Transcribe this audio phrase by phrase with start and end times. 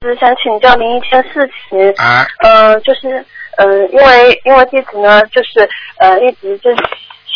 [0.00, 1.90] 是想请教您一件事情。
[1.96, 2.24] 啊。
[2.44, 3.24] 呃，就是
[3.56, 6.76] 呃，因为因为弟子呢，就是呃，一直就是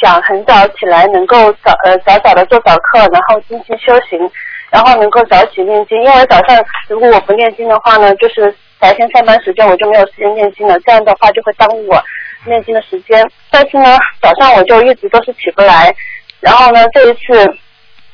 [0.00, 4.30] 想很早起来，能够早呃早早的做早课，然后精进修行，
[4.71, 6.01] 然后能够早起念经。
[6.04, 12.01] 因为早上如果我不念经的话呢，就是白天上班时间我就没有时间念经了，这样的话就会耽误我
[12.47, 13.29] 念经的时间。
[13.51, 15.92] 但是呢，早上我就一直都是起不来，
[16.38, 17.59] 然后呢，这一次。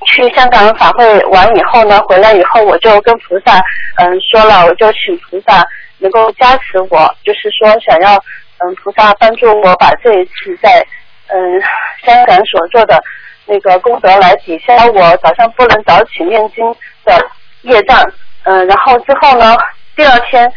[0.06, 3.60] 去香港法会完以后呢，回来以后我就跟菩萨
[3.96, 5.66] 嗯说了，我就请菩萨
[5.98, 8.14] 能够加持我，就是说想要
[8.58, 10.84] 嗯菩萨帮助我把这一次在
[11.26, 11.60] 嗯
[12.04, 13.02] 香港所做的
[13.44, 16.64] 那个功德来抵消我早上不能早起念经
[17.04, 17.26] 的
[17.62, 18.00] 业障。
[18.44, 19.56] 嗯，然后之后呢，
[19.96, 20.50] 第二天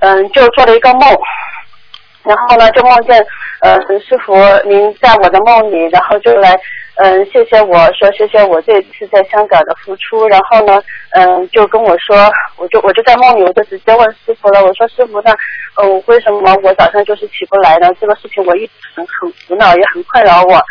[0.00, 1.02] 嗯就做了一个梦，
[2.24, 3.24] 然后呢就梦见
[3.60, 4.34] 呃师傅
[4.68, 6.58] 您在我的梦里，然后就来。
[6.96, 15.30] 嗯，谢谢我说谢谢我这次在香港的付出，然后呢，嗯，就跟我说，我就我就在梦里，我就直接问师傅了，我说师傅，那
[15.76, 17.88] 呃，为什么我早上就是起不来呢？
[17.98, 20.62] 这个事情我一直很很苦恼，也很困扰我。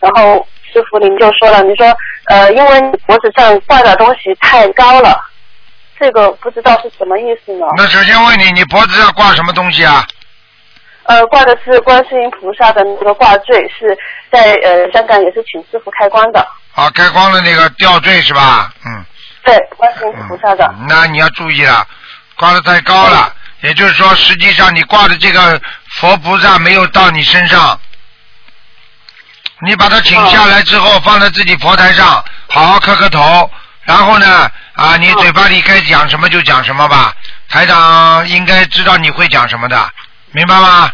[0.00, 1.86] 然后师傅您就说了，你说
[2.30, 5.16] 呃，因为脖子上挂的东西太高了，
[6.00, 7.66] 这个不知道是什么意思呢？
[7.76, 10.04] 那首先问你，你脖子上挂什么东西啊？
[11.08, 13.96] 呃，挂的是观世音菩萨的那个挂坠，是
[14.30, 16.40] 在呃香港也是请师傅开光的。
[16.74, 18.72] 啊，开光的那个吊坠是吧？
[18.84, 19.04] 嗯。
[19.44, 20.74] 对，观世音菩萨的。
[20.88, 21.86] 那你要注意了，
[22.34, 27.78] 挂的太高了，也就是说，实际上你挂的这个佛菩萨没有到你身上，
[29.60, 33.48] 你把它请下来之后，放在自己佛台上，好好磕磕头，
[33.84, 37.14] 然后呢，啊，你嘴巴里该讲什么就讲什么吧，
[37.48, 39.88] 台长应该知道你会讲什么的。
[40.36, 40.90] 明白吗？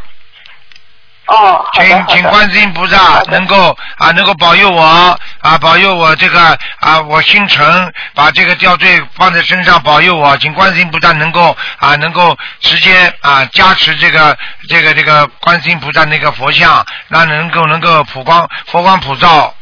[1.27, 14.37] 哦，请请观世音菩萨能够啊，能够保佑我啊，保佑我这个啊，我心诚把这个吊坠放在身上，保佑我，请观世音菩萨能够啊，能够直接啊加持这个
[14.69, 19.53] 这个这个观世音菩萨那个佛像，让能够能够普光佛光普照，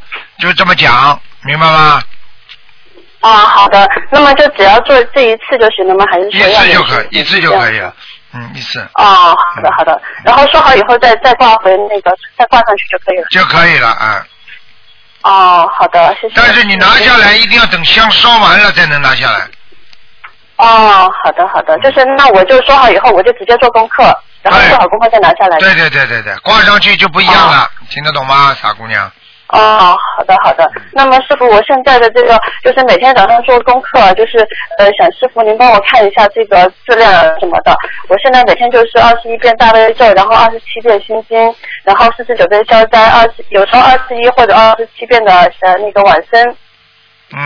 [0.41, 2.03] 就这么讲，明白吗？
[3.21, 6.05] 啊，好的，那么就只要做这一次就行了吗？
[6.11, 7.95] 还是一次就可以，一次就可以了。
[8.33, 8.81] 嗯，意思。
[8.95, 13.27] 哦，好的好的，然后说好以后再再挂回那个，再挂上去就可以了。
[13.31, 14.25] 就可以了啊。
[15.23, 16.35] 哦，好的，谢谢。
[16.37, 19.49] 但是你拿下来一定要等香烧完了才能拿下来。
[20.57, 24.05] 哦，好的好的，就是那我就说好以后我就直接做功课，
[24.43, 25.59] 然后做好功课再拿下来。
[25.59, 29.11] 对对对对对，挂上去就不一样了，听得懂吗，傻姑娘？
[29.53, 30.71] 哦，好的好的。
[30.93, 34.39] 那么师傅，我现在的这个就是每天早上做功课，就是
[34.79, 37.77] 呃想师傅您帮我看一下这个质量什么的。
[38.09, 46.57] 我现在每天就是二十一遍大悲咒，然后二十七遍心经，然后四十九遍消灾，二十有时候二十一或者二十七遍的呃那个晚生。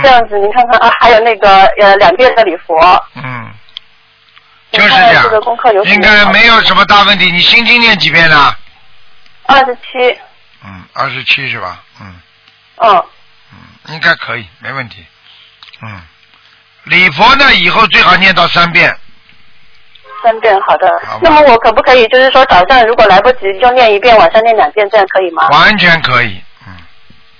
[0.02, 2.76] 这样子您看看啊，还有那个呃两遍的礼佛。
[3.16, 3.50] 嗯。
[4.72, 5.22] 就是这样。
[5.22, 7.30] 这个功课有应该没有什么大问题。
[7.30, 8.50] 你心经念几遍呢？
[9.46, 10.18] 二十七。
[10.64, 11.83] 嗯，二十七是吧？
[12.76, 13.04] 嗯，嗯，
[13.86, 15.04] 嗯，应该可以，没问题。
[15.82, 16.00] 嗯，
[16.84, 18.94] 礼佛呢，以后最好念到三遍。
[20.22, 20.88] 三遍，好的。
[21.20, 25.48] 那么我可不可以，就是说早上如果来不及就念一遍，晚上念两遍，这样可以吗？
[25.48, 26.74] 完全可以，嗯。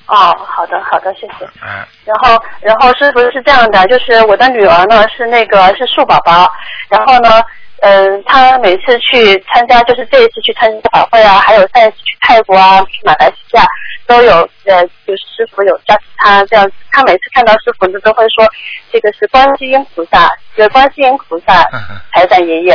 [0.07, 1.45] 哦，好的，好的，谢谢。
[1.63, 1.87] 嗯。
[2.05, 6.51] 然后，然后师傅是这样的，就是我的女儿呢是那个是树宝宝，
[6.89, 7.43] 然后呢。
[7.81, 13.65] 嗯，他每次去参加，就是这一次去参加法会啊，还有上一次去泰国啊、去马来西亚，
[14.07, 16.71] 都有呃，就是师傅有加持他这样。
[16.91, 18.47] 他每次看到师傅呢，都会说
[18.91, 21.63] 这个是观世音菩萨， 是观世音菩萨
[22.15, 22.75] 财神爷爷。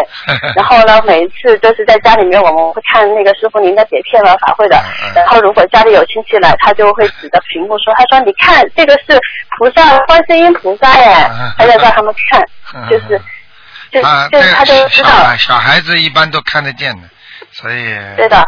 [0.55, 4.79] 然后呢，每一次都是在家里面，我们会看那个师傅您的碟片啊法会的。
[5.15, 9.17] 然后如果家里有亲戚来，他就会指着屏幕说：“他说你看，这个是
[9.57, 11.05] 菩萨，观世音菩萨耶！”
[11.57, 12.45] 他在让他们看，
[12.89, 13.19] 就是。
[14.01, 15.09] 啊，这他都知道。
[15.37, 17.07] 小孩子一般都看得见的，
[17.51, 17.95] 所以。
[18.15, 18.45] 对的。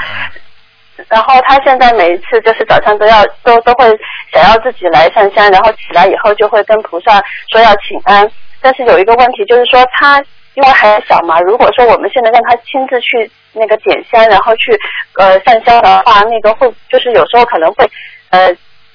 [1.07, 3.85] 然后他现在每一次就是早上都要都都会
[4.31, 7.22] 想要自己来上香，然后起来以后就会跟菩萨
[7.52, 8.29] 说要请安。
[8.62, 14.79] 但是有一个问题就是说他因为还小嘛，如果说我们现在让他亲自去那个点香，然后去
[15.17, 17.90] 呃上香的话，那个会就是有时候可能会
[18.29, 18.47] 呃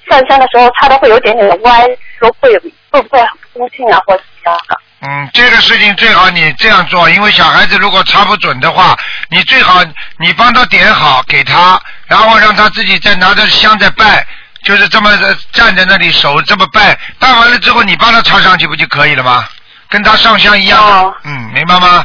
[0.09, 1.85] 上香的时候他都会有点点歪，
[2.19, 2.57] 说会
[2.89, 4.77] 会不会很不恭敬啊，或者怎么样的？
[4.99, 8.97] 嗯，这个事情最好你这样做，因为小孩子如果插不准的话，
[9.29, 9.83] 你最好
[10.17, 14.25] 你帮他点好给他，然后让他自己再拿着香再拜，
[14.63, 15.15] 就是这么
[15.51, 19.47] 站在那里手这么拜，拜完了之后你帮他插上去不就可以了吗？
[19.87, 20.83] 跟他上香一样。
[20.83, 22.03] 哦嗯，明白吗？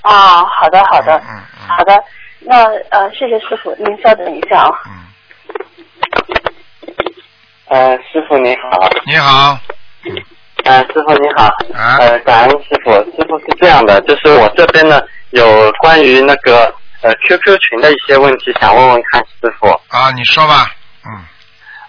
[0.00, 1.94] 啊，好的好的，嗯嗯，好的，
[2.40, 4.70] 那呃谢谢师傅，您稍等一下啊。
[4.86, 4.92] 嗯。
[7.68, 8.88] 呃，师傅你好。
[9.04, 9.58] 你好。
[10.64, 12.92] 呃，师傅你好，啊呃，感恩师傅。
[12.92, 15.00] 师傅是这样的，就是我这边呢
[15.30, 16.72] 有关于那个
[17.02, 19.68] 呃 QQ 群的一些问题，想问问看师傅。
[19.88, 20.70] 啊，你说吧，
[21.04, 21.18] 嗯，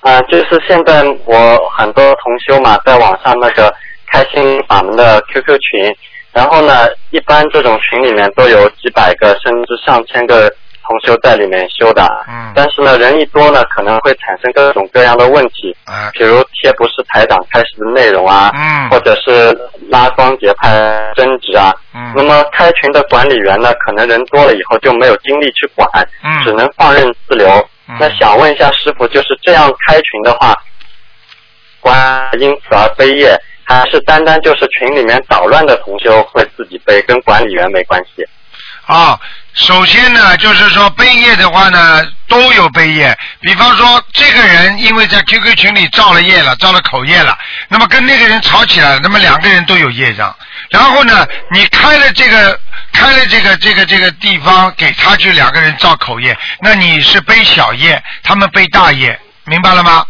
[0.01, 3.73] 啊、就是现在我很多同修嘛，在网上那个
[4.11, 5.95] 开心法门的 QQ 群，
[6.31, 10.51] 然后呢，一般这种群里面都有几百个甚至上千个
[10.83, 12.03] 同修在里面修的。
[12.27, 19.51] 嗯但是呢，人一多呢，可能会产生各种各样的问题，啊，比如贴不是台长开始的内容啊，嗯或者是
[19.89, 21.73] 拉帮结派争执啊。
[21.95, 25.87] 嗯那么开群的管理员呢，可能人多了以后就没有精力去管，
[26.23, 27.47] 嗯只能放任自流。
[27.89, 30.53] 嗯那想问一下师傅，就是这样开群的话，
[31.81, 33.35] 关因此而悲业，
[33.65, 38.23] 还是单单就是群里面捣乱的同修会自己背，跟管理员没关系？
[38.85, 39.19] 啊，
[39.53, 43.15] 首先呢，就是说背业的话呢，都有背业。
[43.39, 47.37] 比方说，这个人因为在 QQ 群里造了业了，造了口业了，
[47.69, 50.35] 那么跟那个人吵起来了，那么两个人都有业障。
[50.69, 52.59] 然后呢，你开了这个
[52.91, 60.05] 开了这个这个这个地方给他去两个人造口业，那你是背小业，他们背大业，明白了吗？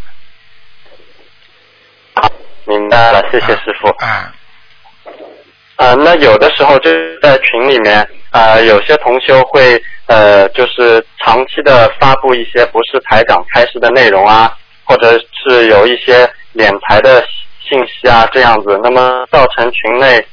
[2.66, 3.90] 明白了，谢谢师傅。
[4.06, 4.32] 啊，
[5.76, 14.52] 呃，那有的时候就是在群里面，呃，有些同修会呃，就是长期的发布一些不是台长开示的内容啊，
[14.84, 17.24] 或者是有一些敛财的
[17.62, 20.26] 信息啊，这样子，那么造成群内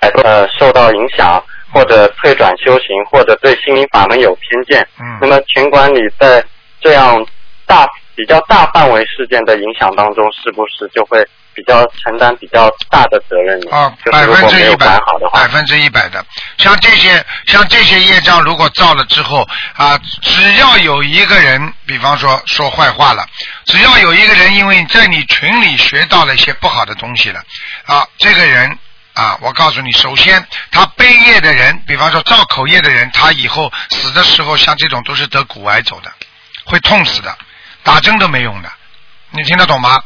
[0.00, 1.42] 呃受到影响，
[1.72, 4.86] 或者退转修行，或者对心灵法门有偏见。
[4.98, 6.42] 嗯那么群管理在
[6.80, 7.24] 这样
[7.66, 11.22] 大比较大范围事件的影响当中，是不是就会
[11.56, 13.74] 比较承担比较大的责任呢？
[13.74, 16.24] 啊，就百分之一百好的，话百，分之一百的。
[16.58, 23.26] 像这些像这些业障，如果造了之后啊，只要有一个人，比方说说坏话了，
[23.64, 27.40] 只要有一个人因为在你群里学到了一些不好的东西了，
[27.86, 28.78] 啊，这个人。
[29.16, 36.12] 啊，我告诉你，首先他背业的人，比方说造口业的人，他以后死的时候，像这种都是得骨癌走的，
[36.66, 37.34] 会痛死的，
[37.82, 38.70] 打针都没用的，
[39.30, 39.98] 你听得懂吗？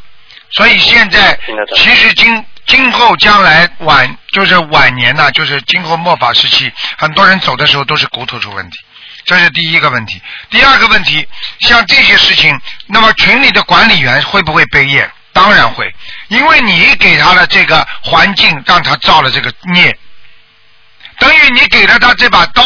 [0.51, 1.39] 所以现在
[1.75, 8.77] 其实今今后将来晚就是晚年呐、就是今后末法时期，很多人走的时候都是骨头出问题，
[9.25, 10.21] 这是第一个问题。
[10.49, 11.27] 第二个问题，
[11.59, 15.09] 像这些事情，那么群里的管理员会不会背业？
[15.33, 15.93] 当然会，
[16.27, 19.97] 因为你给他的这个环境，让他造了这个孽，
[21.19, 22.61] 等于你给了他这把刀，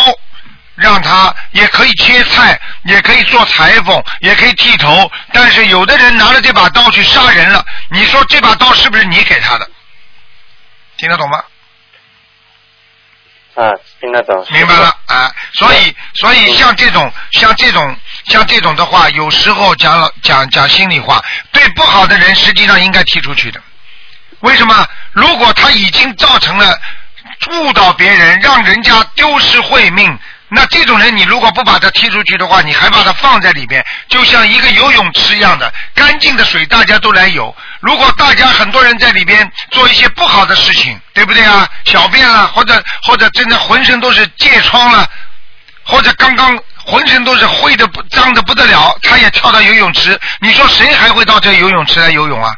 [0.75, 5.10] 让他也可以切菜，也可以做裁缝，也可以剃头。
[5.33, 9.69] 但是有的人拿了这把刀去杀人了，你说这把刀是不是你给他的？
[10.98, 11.44] 听得懂吗？
[13.56, 14.45] 啊，听得懂。
[14.51, 21.24] 明白了啊，所以所以像这种像这种像这种的话，有时候讲了讲讲心里话，
[21.54, 23.62] 对不好的人实际上应该踢出去的。
[24.42, 24.88] 为什么？
[25.13, 26.77] 如果他已经造成了
[27.51, 37.53] 误导别人，让人家丢失慧命，那这种人你如果不把他踢出去的话，你还把他放在里边，就像一个游泳池一样的，干净的水大家都来游。
[37.80, 41.68] 如果大家很多人在里边做一些不好的事情，对不对啊？
[41.86, 45.09] 小便了，或者或者真的浑身都是疥疮了，
[45.83, 52.51] 或者刚刚浑身都是灰的脏的不得了，他也跳到游泳池，你说谁还会到这游泳池来游泳啊？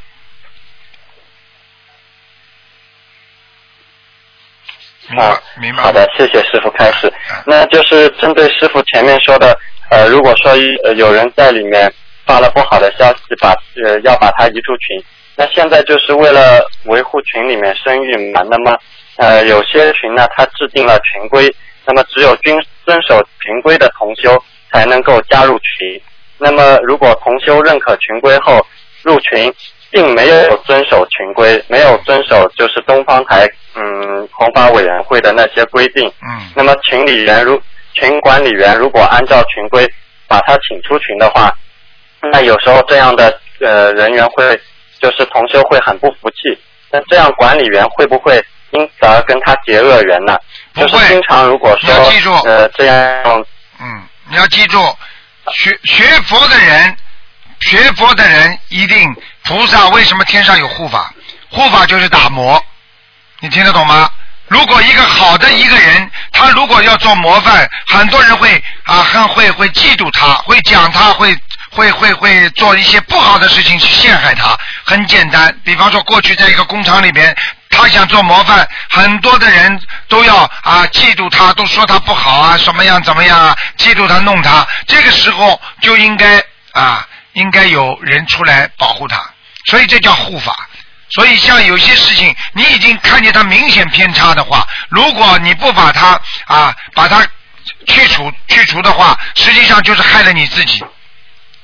[5.10, 5.84] 明白啊，明白。
[5.84, 7.44] 好的，谢谢师傅开始嗯。
[7.46, 9.58] 那就是针对师傅前面说的，
[9.90, 10.52] 呃，如果说
[10.84, 11.92] 呃有人在里面
[12.26, 15.04] 发了不好的消息，把呃要把他移出群，
[15.36, 18.78] 那现在就是为了维护群里面声誉嘛，那么
[19.18, 21.54] 呃有些群呢，它制定了群规，
[21.86, 24.38] 那么只有遵遵守群规的同修
[24.72, 26.02] 才能够加入群。
[26.38, 28.64] 那么如果同修认可群规后
[29.04, 29.52] 入群，
[29.92, 36.50] 并没有遵守群规，没有遵守就是东方台嗯红法委员会的那些规定，嗯。
[36.56, 37.62] 那么群里员如
[37.94, 39.88] 群管理员如果按照群规
[40.28, 41.52] 把他请出群的话，
[42.32, 44.60] 那有时候这样的呃人员会
[45.00, 46.60] 就是同修会很不服气，
[46.92, 50.38] 那这样管理员会不会因此而跟他结恶缘呢？
[50.74, 53.46] 不会就是经常如果说你要记住呃这样。
[53.80, 54.80] 嗯，你要记住，
[55.52, 56.98] 学学佛的人，
[57.60, 58.98] 学佛的人一定
[59.48, 61.14] 菩萨为什么天上有护法？
[61.50, 62.62] 护法就是打磨，
[63.40, 64.10] 你听得懂吗？
[64.50, 71.34] 如果一个好的一个人，他如果要做模范，很多人会啊，很会会嫉妒他，会讲他，会
[71.70, 74.54] 会会会做一些不好的事情去陷害他。
[74.84, 77.34] 很简单，比方说过去在一个工厂里边，
[77.70, 84.68] 他想做模范，很多的人都要啊嫉妒他，都说他不好啊，什么样怎么样啊，嫉妒他弄他。
[84.88, 89.22] 这个时候就应该啊，应该有人出来保护他，
[89.68, 90.68] 所以这叫护法。
[91.10, 97.26] 所以像有些事情，你已经看见它明显偏差的话，如果你不把它啊把它
[97.88, 100.84] 去除去除的话，实际上就是害了你自己。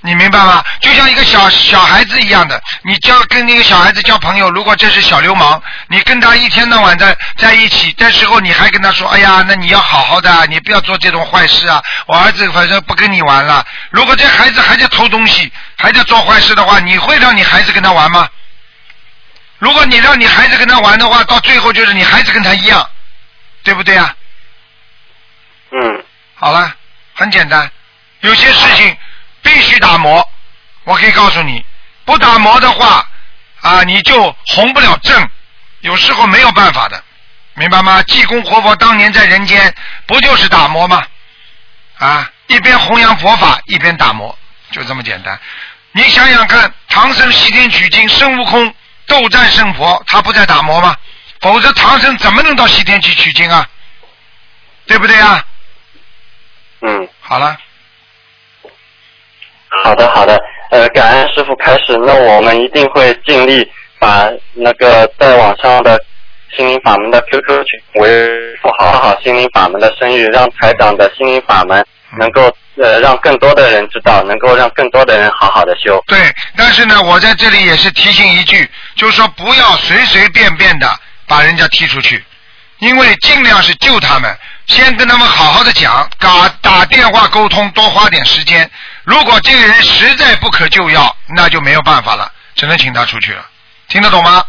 [0.06, 0.62] 你明白吗？
[0.82, 11.82] 就像一个小小孩子一样的，你交跟那个小孩子交朋友，如果这是小流氓，你跟他一天到晚在在一起，这时候你还跟他说，哎呀，那你要好好的啊，你不要做这种坏事啊。
[12.06, 13.66] 我儿子反正不跟你玩了。
[13.92, 18.28] 如果这孩子还在偷东西，还在做坏事的话，你会让你孩子跟他玩吗？
[19.60, 22.86] 如果你让你孩子跟他玩的话，到最后就是你孩子跟他一样，
[23.64, 24.14] 对不对啊？
[25.72, 26.04] 嗯
[26.36, 26.76] 好了，
[27.16, 27.72] 很简单，
[28.20, 28.98] 有些事情
[29.44, 30.28] 必须打磨。
[30.86, 31.64] 我可以告诉你，
[32.06, 33.08] 不打磨的话，
[33.62, 35.30] 啊，你就红不了正，
[35.82, 37.02] 有时候没有办法的，
[37.54, 38.02] 明白吗？
[38.04, 39.74] 济公活佛当年在人间，
[40.08, 41.06] 不就是打磨吗？
[42.00, 44.38] 啊，一边弘扬佛法，一边打磨，
[44.72, 45.40] 就这么简单。
[45.92, 48.74] 你想想看，唐僧西天取经，孙悟空
[49.06, 50.96] 斗战胜佛，他不在打磨吗？
[51.40, 53.68] 否则唐僧怎么能到西天去取经啊？
[54.86, 55.46] 对不对啊？
[56.82, 57.58] 嗯，好了。
[59.82, 60.40] 好的好的，
[60.70, 63.68] 呃，感恩师傅开始，那我们一定会尽力
[64.00, 66.00] 把那个在网上的
[66.56, 68.30] 心灵法门的 QQ 群维
[68.62, 71.84] 护好好心灵法门的声誉，让台长的心灵法门
[72.20, 76.02] 能够呃让更多的人知道，能够让更多的人好好的修。
[76.06, 76.18] 对，
[76.56, 80.88] 但是呢，我在这里也是提醒一句，就是说不要随随便便的
[81.28, 82.24] 把人家踢出去，
[82.80, 84.38] 因为尽量是救他们，
[84.68, 88.70] 先跟他们好好的讲，打打电话沟通，多花点时间。
[89.04, 93.46] 如果这个人实在不可救药，那就没有办法了，只能请他出去了。
[93.88, 94.44] 听得懂吗？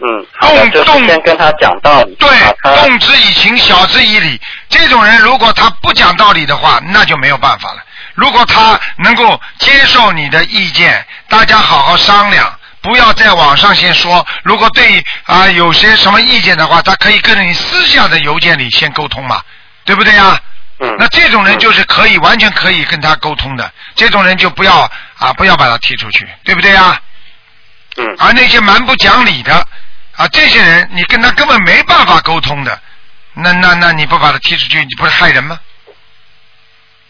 [0.00, 2.28] 嗯，动动先跟他讲道理，对
[2.62, 4.40] 动之以情，晓之以理。
[4.68, 7.82] 这种人如果他不讲道理的话，那就没有办法了。
[8.14, 14.26] 如果他能够接受你的意见，大家好好商量，不要在网上先说。
[14.42, 19.40] 如果对啊、有些什么意见的话，他可以跟你私下的邮件里先沟通嘛，
[19.84, 20.40] 对不对呀？
[20.80, 27.00] 嗯，那这种人就是可以完全可以跟他沟通的，这种人就不要啊不要把他踢出去，对不对啊？
[27.96, 29.54] 嗯而那些蛮不讲理的
[30.16, 32.80] 啊，这些人你跟他根本没办法沟通的，
[33.34, 35.58] 那那那你不把他踢出去，你不是害人吗？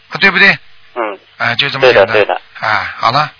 [0.09, 0.51] 啊，对不对？
[0.93, 2.13] 嗯啊，就这么对的简单。
[2.15, 2.41] 对的。
[2.59, 3.31] 啊，好了，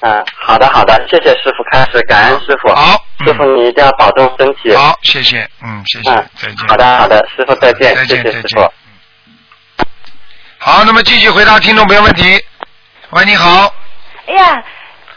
[0.00, 2.72] 嗯，好的好的，谢谢师傅开始，感恩师傅。
[2.72, 4.74] 好师傅你一定要保重身体。
[4.76, 6.68] 好，谢谢，嗯，谢谢，嗯再见。
[6.68, 8.72] 好的好的，师傅再见，再见再见谢谢师傅。
[10.68, 12.38] 好，那么继续回答听众朋友问题。
[13.12, 13.72] 喂，你好，
[14.26, 14.62] 哎呀，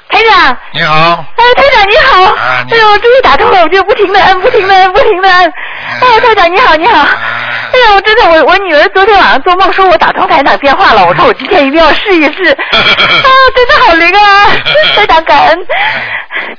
[0.07, 5.43] 台长，你好，哎，台长你好，啊你哎呦，终于打通了，我就不停的按，不停的按，不停的按。
[5.99, 6.99] 哎，台长你好，你好。
[6.99, 7.17] 啊
[7.73, 12.43] 哎呀，我真的，我我女儿昨天晚上做梦说我打通台长电话了，我说我今天一定要试一试。
[12.51, 14.47] 啊，真的好灵啊！
[14.95, 15.57] 台长感恩。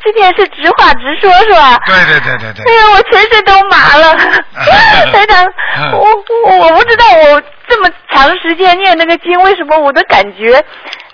[0.03, 1.79] 今天是直话直说是吧？
[1.87, 4.17] 对对对对对哎，呀，我全身都麻了。
[5.13, 5.45] 台长，
[5.93, 6.07] 我
[6.47, 7.43] 我我不知道我
[7.73, 10.63] 这么长时间念那个经，为什么我的感觉，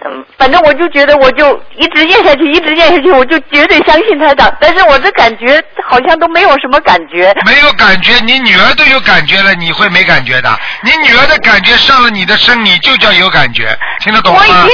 [0.05, 4.53] 嗯，反正我就觉得我就一直念下去，一直念下去，我就绝对相信台长。
[4.61, 7.33] 但是我的感觉好像都没有什么感觉。
[7.47, 10.51] 没有感觉，你女儿都有感觉了，你会没感觉的？
[10.83, 13.69] 你女儿的感觉上了你的身，你就叫有感觉，
[14.01, 14.49] 听得懂吗我已？
[14.49, 14.69] 经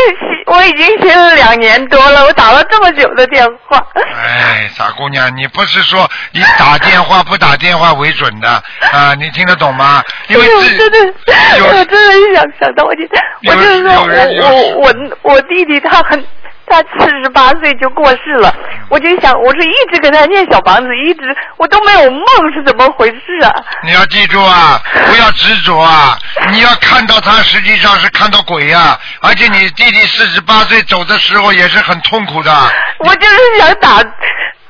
[0.54, 3.84] 我已经听了两年多了，我打了这么久的电话。
[4.14, 8.48] 哎，傻姑娘，你不是说以打电话不打电话为准的
[8.92, 9.14] 啊？
[9.14, 10.02] 你听得懂吗？
[10.28, 16.24] 因为哎呦，自真的，有我真的想想到我今天，我就是说我我我我弟弟他很。
[16.66, 18.54] 他四十八岁就过世了，
[18.88, 23.52] 我就想，我是一直给他念小房子，一直我都没有梦，是怎么回事啊？
[23.82, 26.18] 你要记住啊，不要执着啊！
[26.50, 32.52] 你要看到他实际上是看到鬼呀、而且你弟弟四十八岁走的时候也是很痛苦的。
[32.98, 34.02] 我就是想打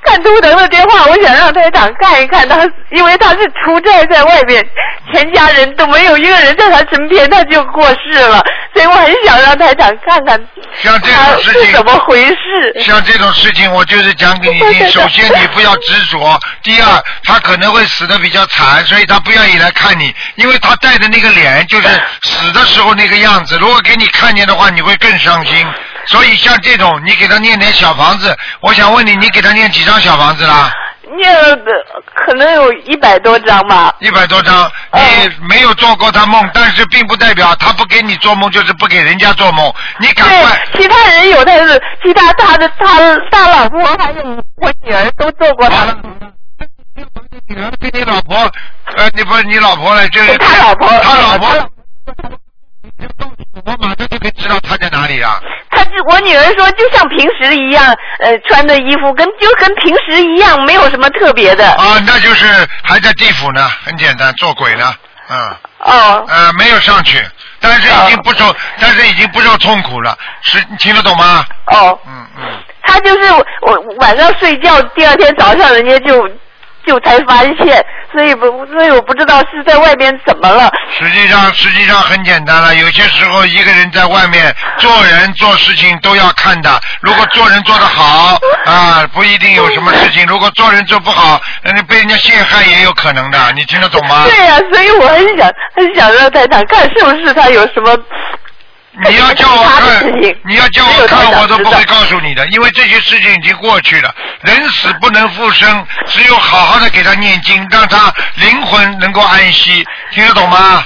[0.04, 2.58] 看图腾的电话，我想让台长看一看他，
[2.90, 4.64] 因为他是出差在外面，
[5.12, 8.42] 全家人都没有一个人在他身边，他就过世了，
[8.74, 10.40] 所以我很想让台长看看
[10.82, 12.82] 像这种事情是怎么回事。
[12.84, 14.88] 像这种事情，我就是讲给你听。
[14.90, 16.18] 首先，你不要执着；
[16.62, 21.88] 第二，他可能会死的比较惨，所以他不愿意来看你，因为他带的那个脸就是
[22.22, 23.56] 死的时候那个样子。
[23.58, 25.66] 如果给你看见的话，你会更伤心。
[26.06, 30.70] 所以像这种，你给他念点小房子，我想问你，你给他念几张小房子啦？
[31.16, 31.64] 念了的
[32.14, 33.94] 可能有一百多张吧。
[34.00, 34.70] 一百多张。
[34.92, 39.72] 你没有做过他梦，但是并不代表他不给你做梦，就是不给人家做梦。
[40.00, 40.66] 你赶快。
[40.74, 44.22] 其他人有，但是其他他的他他老婆还有
[44.56, 45.96] 我女儿都做过他好了。
[47.48, 48.50] 女儿跟你老婆，
[48.96, 51.70] 呃，你不是你老婆了，就是他老婆他老婆
[53.64, 55.40] 我马上就可以知道他在哪里了。
[55.70, 61.70] 他就我女儿说就像平时一样，呃，穿的衣服跟就跟平时一样，没有什么特别的。
[61.72, 62.46] 啊，那就是
[62.82, 64.94] 还在地府呢，很简单，做鬼呢，
[65.28, 65.56] 嗯。
[65.80, 66.24] 哦。
[66.28, 67.22] 呃，没有上去，
[67.60, 71.44] 但是已经不受，但是已经不受痛苦了，是，你听得懂吗？
[71.66, 71.98] 哦。
[72.06, 72.42] 嗯嗯。
[72.82, 76.28] 他就是我我晚上睡觉，第二天早上人家就
[76.86, 80.70] 就才发现，所以不所以我不知道是在外面怎么了。
[80.98, 82.74] 实际上，实际上很简单了。
[82.74, 86.80] 有些时候，一个人在外面做人做事情都要看的。
[87.00, 93.38] 如果做人做得好啊，不一定有什么事情；如果做人做不好，那被人家陷害也有可能的。
[93.54, 94.24] 你听得懂吗？
[94.28, 97.96] 对呀、所以我很想很想让台长看是不是他有什么。
[99.08, 100.06] 你要叫我 看，
[100.44, 104.14] 你要叫我看，我都不会告诉你的，因为这些事情已经过去了。
[104.42, 110.84] 人死不能复生，只有好好的给他念经，让他灵魂能够安息，听得懂吗？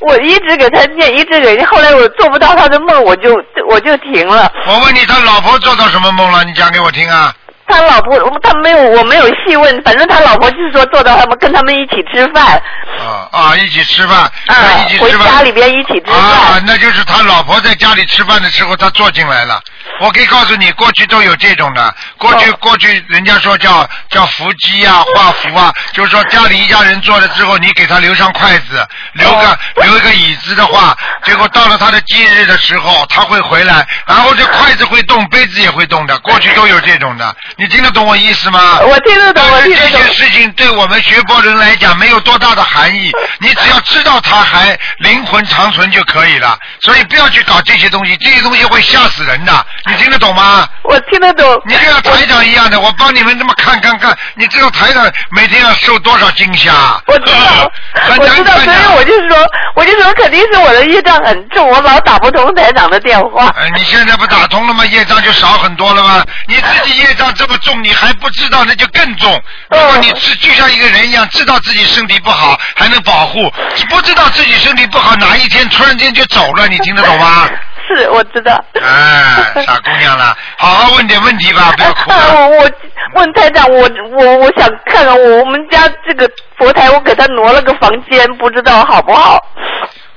[0.00, 3.34] 我一直给他念，一直给他，后来我做不到他的梦，我就
[3.68, 4.52] 我就停了。
[4.66, 6.44] 我问你，他老婆做到什么梦了？
[6.44, 7.34] 你讲给我听啊！
[7.66, 12.60] 他老婆，他没有，我没有细问，反正他老婆就是说坐到他们跟他们一起吃饭，
[12.98, 14.54] 啊啊，一起吃饭，啊
[14.86, 15.28] 一起，回吃饭。
[15.28, 19.60] 家里边一起吃饭啊。，那就是他老婆在家里吃饭的时候，他坐进来了。
[20.00, 21.94] 我可以告诉你，过去都有这种的。
[22.18, 36.18] 过去、哦过去，人家说叫叫伏击啊，画符啊，就是说家里一家人坐了之后，你给他留上筷子，留个、哦留一个椅子的话，结果到了他的忌日的时候，他会回来，然后这筷子会动，杯子也会动的。
[36.20, 38.80] 过去都有这种的，你听得懂我意思吗？
[38.80, 40.12] 我听得懂，我这听得懂些。
[40.12, 46.58] 事情对我们学佛人来讲没有多大的含义， 你只要知道他还灵魂长存就可以了。
[46.82, 49.66] 所以不要去搞这些东西，这些东西会吓死人的。
[49.86, 50.66] 你听得懂吗？
[50.82, 51.46] 我听得懂。
[51.66, 56.72] 你就像台长一样的，我帮你们这么看看看，你知道台长每天要受多少惊吓？
[57.06, 57.70] 我知道，
[58.02, 59.46] 很我知道，所以我就说，
[59.76, 63.46] 我就说肯定是我的业障很重，我老打不通台长的电话。
[63.56, 64.84] 哎，你现在不打通了吗？
[64.86, 66.24] 业障就少很多了吗？
[66.48, 69.30] 你自己业障这么重，你还不知道，那就更重。
[69.70, 73.48] 如果你是就像一个人一样，知道自己身体不好，还能保护；
[73.88, 77.48] 不知道自己身体不好，哪一天突然间就走了，你听得懂吗？
[77.86, 78.64] 是，我知道。
[78.80, 82.48] 哎，傻姑娘了，好好问点问题吧，不要哭啊，了。
[82.48, 82.70] 我我
[83.16, 86.26] 问台长，我我我想看看我我们家这个
[86.56, 89.38] 佛台，我给他挪了个房间，不知道好不好？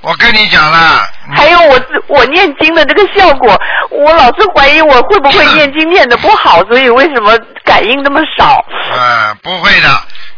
[0.08, 3.54] 我跟你讲了，还有我自我念经的这个效果，
[3.90, 8.64] 我老是怀疑我会不会念经念的不好，所以为什么感应那么少？
[8.90, 9.88] 呃，不会的，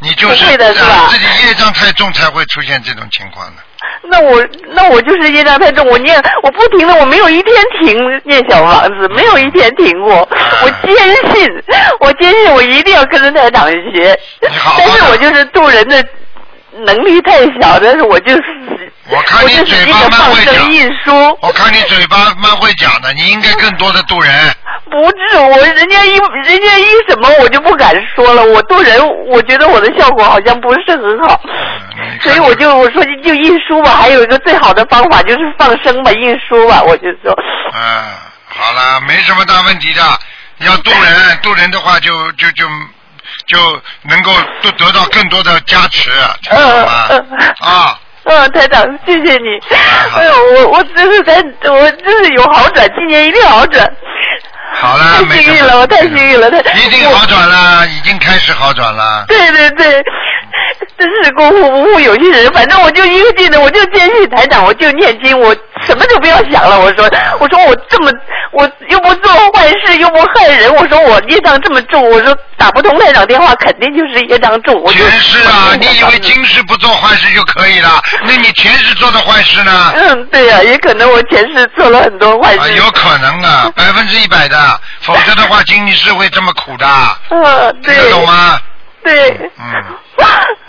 [0.00, 3.62] 你就是不会的是吧呃自己业障太重才会出现这种情况的。
[4.02, 10.28] 那我那我就是业障太重，我念我不停的，我没有一天停念小房子，没有一天停过。
[10.62, 10.96] 我坚
[11.32, 11.48] 信，
[12.00, 14.18] 我坚信我一定要跟着台长学
[14.58, 16.04] 好好但是我就是渡人的
[16.72, 18.42] 能力太小，但是我就是
[19.08, 20.54] 我看你嘴巴蛮会讲。
[21.40, 24.32] 我看你嘴巴蛮会讲的，你应该更多的渡人。
[24.90, 28.44] 不是我，人家一人家一什么我就不敢说了。
[28.44, 33.92] 我渡人，我觉得我的效果好像不是很好，嗯所以我就我说就就印书吧。
[33.92, 36.82] 还有一个最好的方法就是放生吧，印书吧。
[36.82, 37.32] 我就说，
[37.72, 38.04] 嗯，
[38.48, 40.02] 好了，没什么大问题的。
[40.58, 42.66] 要渡人，渡人的话就就就
[43.50, 43.58] 就
[44.08, 44.32] 能够
[44.62, 46.08] 得得到更多的加持，
[46.42, 47.06] 知道吗？
[47.10, 47.18] 嗯
[47.60, 49.58] 啊，嗯，台长，谢谢你。
[50.14, 51.34] 哎呦，我我真是在，
[51.68, 53.84] 我真是有好转，今年一定好转。
[54.74, 59.24] 好了，太幸运了，我太幸运了，太一定好转了，已经开始好转了。
[59.26, 60.04] 对对对，
[61.06, 62.46] 真是功夫不负有心人。
[62.52, 65.54] 反正我就一个劲的，我就坚信台长，我就念经，我
[65.86, 66.78] 什么都不要想了。
[66.78, 67.08] 我说，
[67.38, 68.12] 我说我这么，
[68.52, 70.74] 我又不做坏事，又不害人。
[70.74, 74.78] 我说我业障这么重，我说打不通台长电话，肯定就是业障重。
[74.82, 78.02] 我就前世啊，你以为今世不做坏事就可以了？
[78.26, 79.92] 那你前世做的坏事呢？
[79.96, 82.74] 嗯，对呀、也可能我前世做了很多坏啊，事。
[82.74, 86.86] 有可能啊， 百分之一百的，否则的话，今世会这么苦的，
[87.30, 87.94] 嗯， 对。
[87.94, 88.60] 听得懂吗？
[89.02, 89.30] 对。
[89.58, 89.84] 嗯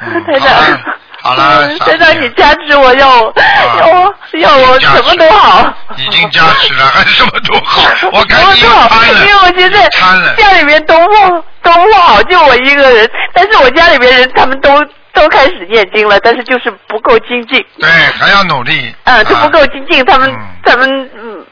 [0.02, 0.80] 嗯 台长。
[1.24, 3.34] 好了台长，你加持我，要我，
[3.78, 5.72] 要我，要我什么都好。
[5.98, 7.84] 已经加持了， 还 什么都好。
[8.12, 9.88] 我看你什么都好，贪了，因为我现在。
[10.36, 13.08] 家里面都不都不好，就我一个人。
[13.34, 14.84] 但是我家里面人他们都
[15.14, 17.64] 都开始念经了，但是就是不够精进。
[17.80, 17.88] 对，
[18.20, 18.96] 还要努力。
[19.04, 21.46] 嗯，就不够精进，他们嗯他们嗯，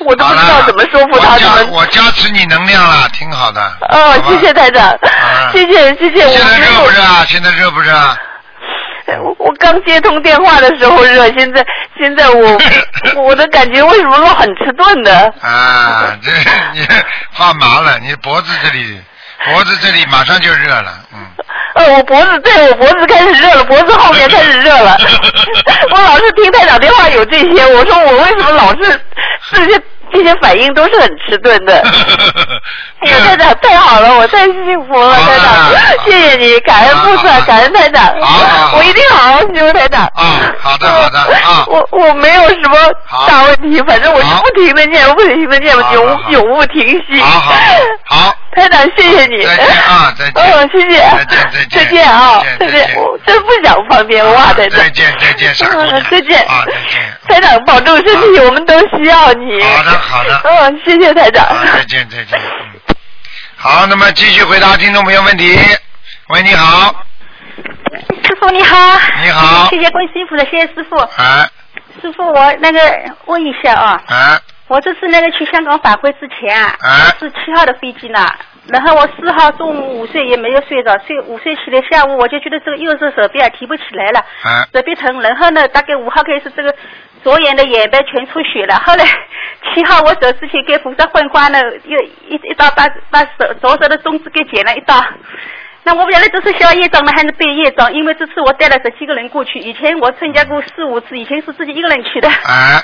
[0.06, 1.70] 我都不知道怎么说服他我加们。
[1.70, 3.60] 我加持你能量了，挺好的。
[3.90, 7.24] 哦谢谢台长啊， 谢谢谢谢，我现在热不热啊？
[7.28, 8.16] 现在热不热啊？
[9.22, 11.64] 我我刚接通电话的时候热，现在
[11.98, 12.58] 现在我
[13.22, 15.32] 我的感觉为什么说很迟钝的？
[15.42, 16.30] 啊，这
[16.72, 16.86] 你
[17.32, 19.00] 发麻了，你脖子这里，
[19.44, 21.18] 脖子这里马上就热了，嗯。
[21.74, 24.96] 呃，我脖子对我脖子开始热了，脖子后面开始热了。
[25.90, 29.00] 我老是听台长电话有这些，我说我为什么老是
[29.52, 31.82] 这些这些反应都是很迟钝的。
[33.00, 38.14] 哎呀，台长太好了，我太幸福了，好台长，谢谢你，感恩菩萨，感恩台长
[38.76, 40.04] 我一定好好修台长。
[40.14, 42.78] 啊好的好的啊我我没有什么
[43.26, 47.20] 大问题，反正我就不停的念，不停的念，永永不停息。
[47.20, 47.54] 好好
[48.04, 49.42] 好，台长，谢谢你。
[49.42, 50.98] 再见啊再见嗯，谢谢。
[50.98, 52.96] 再见再见再见啊再见。
[52.96, 54.80] 我真不想方便哇，台长。
[54.80, 56.40] 再见再见傻姑娘嗯，再见。
[56.46, 59.60] 啊再见台长保重身体，我们都需要你。
[59.62, 61.44] 好的好的嗯，谢谢台长。
[61.46, 62.38] 好，再见再见。
[62.38, 62.96] 嗯，
[63.56, 65.58] 好，那么继续回答听众朋友问题。
[66.28, 66.94] 喂，你好，
[68.22, 68.76] 师傅你好，
[69.22, 70.96] 你好谢谢关师傅的，谢谢师傅。
[71.16, 71.48] 哎
[72.02, 72.80] 师傅，我那个
[73.26, 78.18] 问一下啊，哎我这次那个去香港法会之前啊，哎是七号的飞机呢，
[78.68, 86.74] 然后我四号中午午睡也没有睡着，睡午睡起来下午我就觉得这个右手手臂啊提不起来了，哎手臂疼，然后呢大概五号开始这个
[87.22, 89.04] 左眼的眼白全出血了，后来
[89.74, 94.94] 七号我走之前给菩萨换花呢，又一一刀把把手左手的中指给剪了一刀。
[95.86, 102.28] 那我不晓得这是消业障呢还是背业障，因为这次我带了十七个人过去，以前我参加过四五次，以前是自己一个人去的。
[102.28, 102.82] 哎，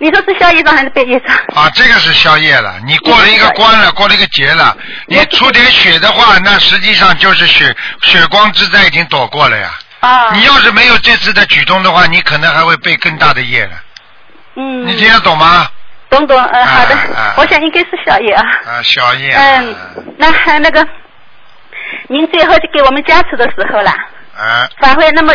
[0.00, 1.36] 你说是宵夜障还是背夜障？
[1.56, 9.70] 啊，这个是宵夜了，你过了一个关了，过了一个节了，你出点血的话，那实际上就是血血光之灾已经躲过了呀。
[10.00, 13.72] 啊，你要是没有这次的举动的话，你可能还会背更大的业了。
[14.54, 15.68] 嗯，你听得懂吗？
[16.10, 18.42] 懂懂，嗯，好的啊啊，我想应该是小业啊。
[18.66, 19.34] 啊，宵夜。
[19.34, 19.74] 嗯，
[20.16, 20.86] 那还那个，
[22.08, 23.90] 您最后就给我们加持的时候了，
[24.36, 25.34] 啊法会那么。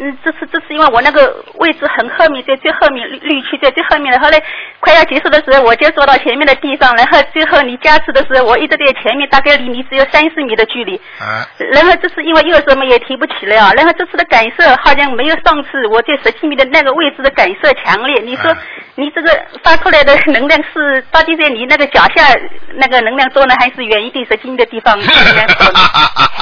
[0.00, 4.40] 嗯，这次这次因为我那个位置很后面，在最后面绿绿区在最后面的，后来
[4.80, 10.96] 快要结束的时候，我就坐到前面的地方，然后最后你加持的时候，我一直在前面，大概离你只有三十米的距离。
[11.18, 18.20] 啊然后这次因为右手嘛也提不起来啊，然后这次的感受好像没有上次我在十七米的那个位置的感受强烈。
[18.22, 18.56] 你说嗯
[18.94, 19.30] 你这个
[19.62, 22.34] 发出来的能量是到底在你那个脚下
[22.74, 25.78] 那个能量多呢，还是远一点十七米的地方 能量多呢？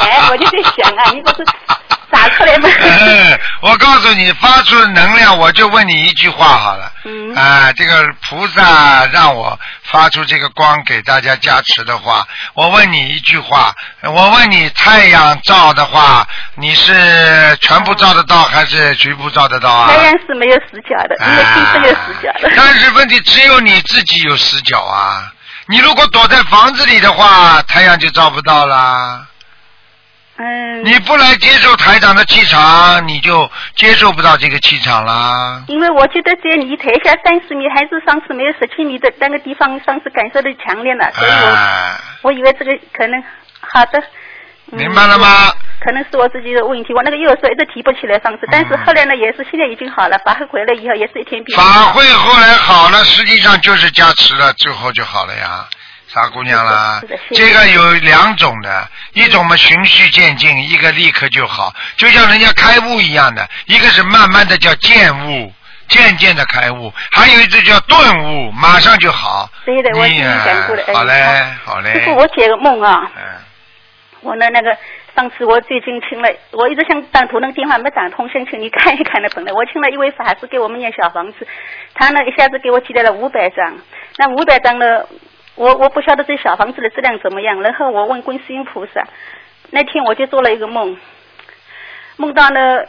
[0.01, 1.45] 哎，我就在想啊，你这是
[2.11, 2.69] 打出来吗？
[2.81, 6.93] 嗯 我告诉你，发出能量，我就问你一句话好了。
[7.05, 19.89] 嗯啊，这个菩萨让我发出这个光给大家加持的话，我问你一句话，我问你，太阳照的话，你是全部照得到还是局部照得到啊？
[19.93, 22.49] 太阳是没有死角的，因为金是有死角的。
[22.49, 25.33] 啊但是问题只有你自己有死角啊！
[25.69, 29.27] 你如果躲在房子里的话，太阳就照不到啦。
[30.37, 30.85] 嗯。
[30.85, 35.63] 你不来接受台长的气场，你就接受不到这个气场啦。
[35.69, 43.23] 因为我觉得在离台下三十米，还是上次没有十七米的那个地方，上次感受的强烈了，所以我、啊，我以为这个可能
[43.61, 43.99] 好的。
[43.99, 44.05] 嗯
[44.73, 45.55] 明白了吗？
[45.79, 55.65] 可能是我自己的问题，我那个右手一直提不起来，上次，但是后来呢，也是现在已经好了，法会回来以后也是一天比法会后来好了，实际上就是加持了，最后就好了呀。
[56.17, 56.99] 傻姑娘啦。
[57.03, 57.53] 是的是，的谢谢。
[57.53, 65.53] 这个有两种的，一种嘛循序渐进，一个立刻就好，就像人家开悟一样的，一个是慢慢的叫渐悟，
[65.89, 69.51] 渐渐的开悟，还有一只叫顿悟，马上就好。
[69.67, 70.01] 对的，我
[70.95, 71.81] 好嘞，好。
[71.81, 71.93] 嘞。
[71.93, 73.23] 师傅，我解个梦啊，嗯。
[74.23, 74.75] 我呢那个
[75.15, 79.29] 上次我最近请了，我一直想打图腾电话没打通，想请你看一看那。
[79.35, 79.53] 本来。
[79.53, 81.47] 我请了一位法师给我们念小房子，
[81.95, 83.79] 他呢一下子给我寄来了五百张，
[84.17, 84.87] 那五百张呢，
[85.57, 89.03] 我我不晓得这小房子的质量怎么样，然后我问观世音菩萨，
[89.71, 90.97] 那天我就做了一个梦，
[92.17, 92.85] 梦到呢。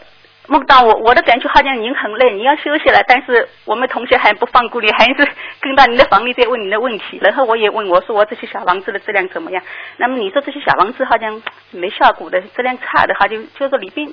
[0.49, 5.27] 梦到我，我的感觉好像您很累，你要休息了，但是我们同学还不放过你，还是
[5.59, 7.19] 跟到您的房里在问你的问题。
[7.21, 9.61] 然后我也问我说我这些小房子的质量怎么样？
[9.97, 14.07] 那么你说这些小房子好像没效果的，质量差的，好像就是里边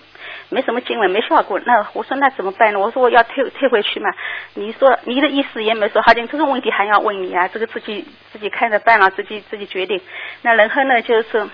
[0.50, 1.61] 没什么经文，没效果。
[1.64, 2.78] 那我说那怎么办呢？
[2.78, 4.11] 我说我要退退回去嘛。
[4.54, 10.00] 你说你的意思也没说，好像这个问题还要问你啊，这个自己自己看着办了，自己自己决定。
[10.42, 11.48] 那然后呢，就是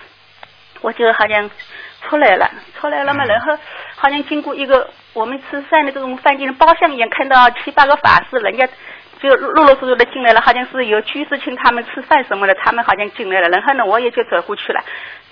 [0.81, 1.49] 我就好像
[2.01, 2.49] 出来了，
[2.79, 3.57] 出来了嘛，然后
[3.95, 8.67] 好像经过一个我们吃饭的这种饭店的包厢一样，看到七八个法师，人家
[9.21, 14.81] 就陆陆续续的进来了，好像是有居士请他们吃饭什么的，他们好像进来了，然后呢，我也就走过去了。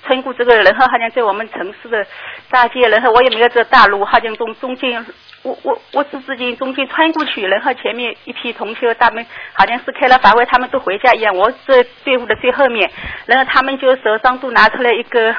[0.01, 2.05] 穿过这个，然后好像在我们城市的
[2.49, 5.05] 大街，然后我也没有走大路，好像中中间，
[5.43, 12.89] 我我我是自己中间穿过去，然后前面一批同学，他们好像是开了法会，他们都回家一样，我在队伍的最后面，
[13.25, 15.35] 然后他们就手上都拿出来一个。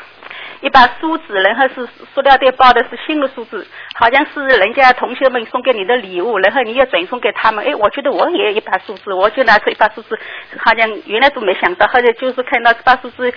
[0.60, 7.64] 一把梳子，然后是塑料袋包的是新的梳子，好像是人家同学们送给你的礼物，然后你要转送给他们。
[7.64, 10.18] 哎，我觉得我也有一把梳子，我就拿出一把梳子，
[10.58, 13.32] 好像原来都没想到，后来就是看到这把梳子。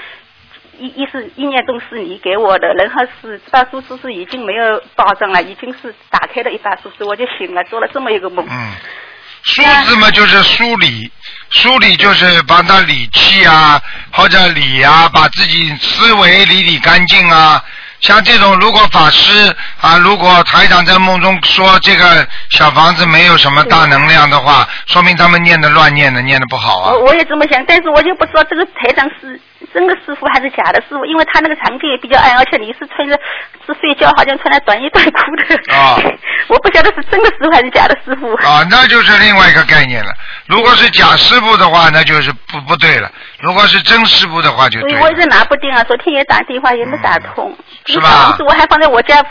[0.80, 8.44] 一一是意念中是你给我的，然后是这把梳子是已经没有包装了，已经是打开的一把梳子，我就醒了，做了这么一个梦。
[8.50, 8.74] 嗯，
[9.44, 11.12] 梳子嘛就是梳理，
[11.50, 13.80] 梳理就是把它理气啊，
[14.12, 17.64] 或者理啊，把自己思维理理干净啊。
[18.00, 26.92] 像这种，如果法师啊，如果台长在梦中说这个小房子没有什么大能量的话，说明他们念的乱念的，念的不好啊。
[26.92, 29.40] 我我也这么想，但是我就不知道这个台长是
[29.74, 33.18] 真的师傅还是假的师傅，因为他那个场景也比较暗，而且你是穿着
[33.66, 35.74] 是睡觉，好像穿着短衣短裤的。
[35.76, 35.98] 啊
[36.50, 38.34] 我不晓得是真的师傅还是假的师傅。
[38.46, 40.12] 啊，那就是另外一个概念了。
[40.48, 43.08] 如果是假师傅的话，那就是不不对了；
[43.40, 47.56] 如果是真师傅的话，就对我一直拿不定啊，昨天也打电话也没打通。
[47.86, 49.24] 是吧房子我还放在我家，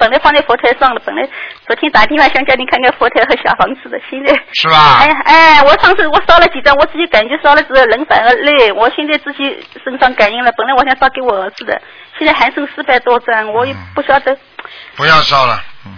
[0.00, 1.28] 本来放在佛台上的，本来
[1.66, 4.32] 昨天打电话想叫你看看佛台和小房子的，现在。
[4.54, 5.06] 是吧哎？
[5.26, 11.78] 哎，我上次我烧了几张，我自己感觉烧了之后人反而累，我现在自己身上感应了，本来我想烧给我儿子的，
[12.18, 14.34] 现在还剩四百多张，我也不晓得，
[14.96, 15.92] 不要烧了，嗯。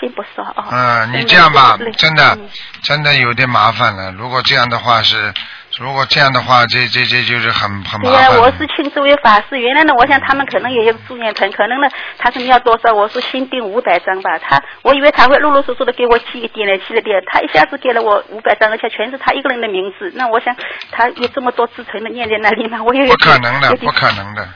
[0.00, 0.68] 先不烧啊。
[0.70, 2.48] 嗯，你这样吧，真的嗯
[2.84, 4.12] 真的有点麻烦了。
[4.12, 5.34] 如果这样的话是，
[5.78, 9.58] 如果这样的话，这这这就是很很麻对呀、我是请这位法师。
[9.58, 11.88] 原来呢，我想他们可能也有助念团，可能呢，
[12.18, 14.36] 他说你要多少，我说先订五百张吧。
[14.38, 20.12] 他，我以为他会陆陆续续的给我寄一点来，寄了点，他一下子给了我五百张，而且全是他一个人的名字。
[20.16, 20.54] 那我想，
[20.90, 22.82] 他有这么多自存的念在那里吗？
[22.82, 24.48] 我也有不可能的不可能的，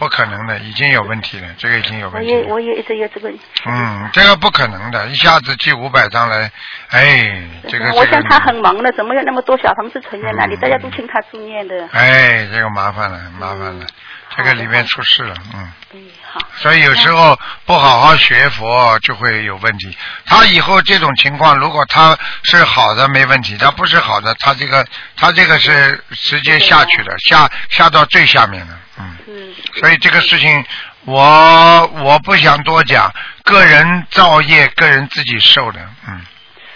[0.00, 2.40] 不可能的，已经有问题了，这个已经有我问题了。
[2.40, 3.30] 也我也一直有这个。
[3.66, 6.50] 嗯，这个不可能的，一下子寄五百张来，
[6.88, 10.56] 哎，这个这个我想他很忙的，怎么有那么多小房子存在那里？
[10.56, 11.86] 嗯大家都请他助念的。
[11.92, 13.86] 哎，这个麻烦了，麻烦了，
[14.34, 15.70] 这个里面出事了，嗯。
[15.92, 16.00] 对，
[16.32, 16.40] 好。
[16.56, 19.94] 所以有时候不好好学佛就会有问题。
[20.24, 24.86] 他以后这种情况，如果他是好的没问题，他不是好的，他这个
[25.16, 28.78] 他这个是直接下去的，下下到最下面了，
[29.26, 29.54] 嗯。
[29.80, 30.64] 所以这个事情
[31.04, 33.12] 我我不想多讲，
[33.44, 36.20] 个人造业，个人自己受的，嗯，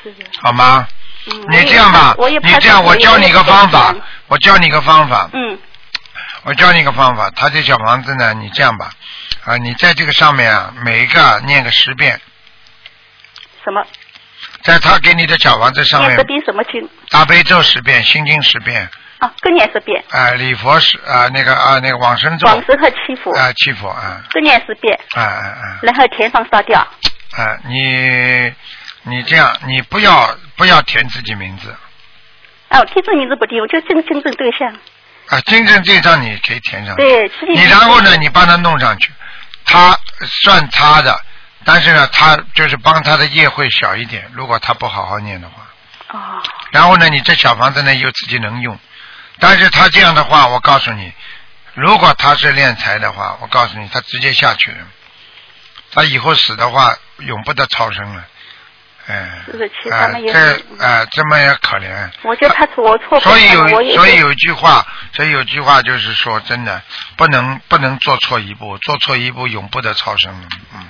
[0.02, 0.24] 是的。
[0.42, 0.87] 好吗？
[0.88, 0.94] 嗯
[1.48, 3.94] 你这样吧你这样，我教你一个方法，
[4.28, 5.58] 我教你一个方法，嗯
[6.42, 8.90] 我教你一个方法，他这小房子呢，你这样吧，
[9.44, 12.20] 啊，你在这个上面啊，每一个啊念个十遍，
[13.64, 13.82] 什么？
[14.62, 16.87] 在他给你的小房子上面念这，边什么经？
[17.08, 18.90] 大悲咒十遍，心经十遍，
[19.24, 20.04] 啊，各念十遍。
[20.10, 25.78] 啊，礼佛是啊，那个啊，那个往生咒，往生和七佛，啊，七佛啊，各念十遍，啊啊啊。
[25.82, 26.78] 然后填上烧掉。
[26.80, 28.52] 啊，你
[29.04, 31.74] 你这样，你不要不要填自己名字。
[32.68, 34.68] 哦，替这名字不定，我就真真正对象。
[35.28, 39.10] 啊，真正这张你可以填上去，对，你然后呢，你帮他弄上去，
[39.64, 41.18] 他算他的，
[41.64, 45.62] 但是呢，他就是帮他的业会小一点，如果他不好好念的话。
[46.10, 48.78] 哦，然后呢，你这小房子呢又自己能用，
[49.40, 51.12] 但是他这样的话，我告诉你，
[51.74, 54.86] 如果他是敛财的话，我告诉你，他直接下去了，
[55.92, 58.24] 他以后死的话，永不得超生了，
[59.06, 60.64] 哎，这个，其实他哎们也这是。
[60.80, 62.10] 哎这么也可怜。
[62.22, 66.80] 我觉得他错，我错所以有所以有一句话，所以有句话就是说，真的
[67.16, 70.86] 不能不能做错一步，做错一步永不得超生了，嗯。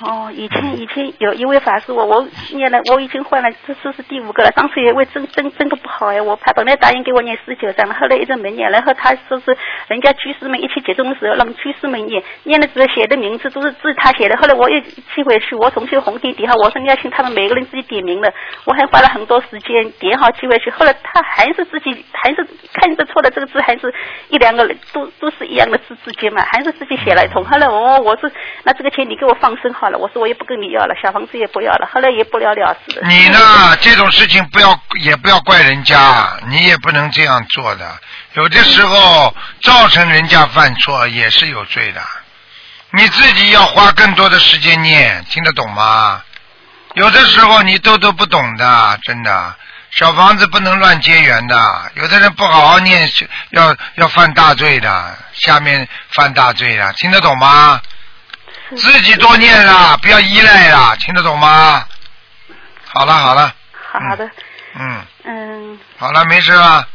[0.00, 4.52] 哦，以前以前有一位法师，我我念了，我已经换了，这这是第五个了。
[4.52, 9.56] 上次也为真真真的不好哎，我怕本来答应给我念十九章了，后来一直没念，然后他说是
[9.88, 18.32] 人家居士们一起结宗的时候让居士们念，念了之后写的名字都是字他写的，后来我又寄回去，我重新红点点好，我说你要请他们每个人自己点名的，
[18.66, 23.92] 我还花了很多时间点好寄回去，后来他还是自己还是看着错的这个字还是
[24.28, 27.44] 一两个人都都是一样的字字迹嘛，还是自己写了一通。
[27.44, 28.30] 后来我我是
[28.62, 33.00] 那这个钱你给我放生好我说我也不跟你要了，小房子也不要了，后来也不了了之。
[33.04, 33.76] 你呢？
[33.80, 37.98] 这种事情不要也不要怪人家，你也不能这样做的。
[38.34, 42.00] 有的时候造成人家犯错也是有罪的，
[42.90, 46.22] 你自己要花更多的时间念，听得懂吗？
[46.94, 49.54] 有的时候你都都不懂的，真的。
[49.90, 53.08] 小房子不能乱结缘的，有的人不好好念，
[53.50, 57.80] 要要犯大罪的，下面犯大罪的，听得懂吗？
[58.76, 61.84] 自己多念啦，不要依赖啦，听得懂吗？
[62.84, 63.52] 好了好了，
[63.92, 64.30] 好的，
[64.78, 65.78] 嗯，嗯。
[65.96, 66.86] 好了，没事了。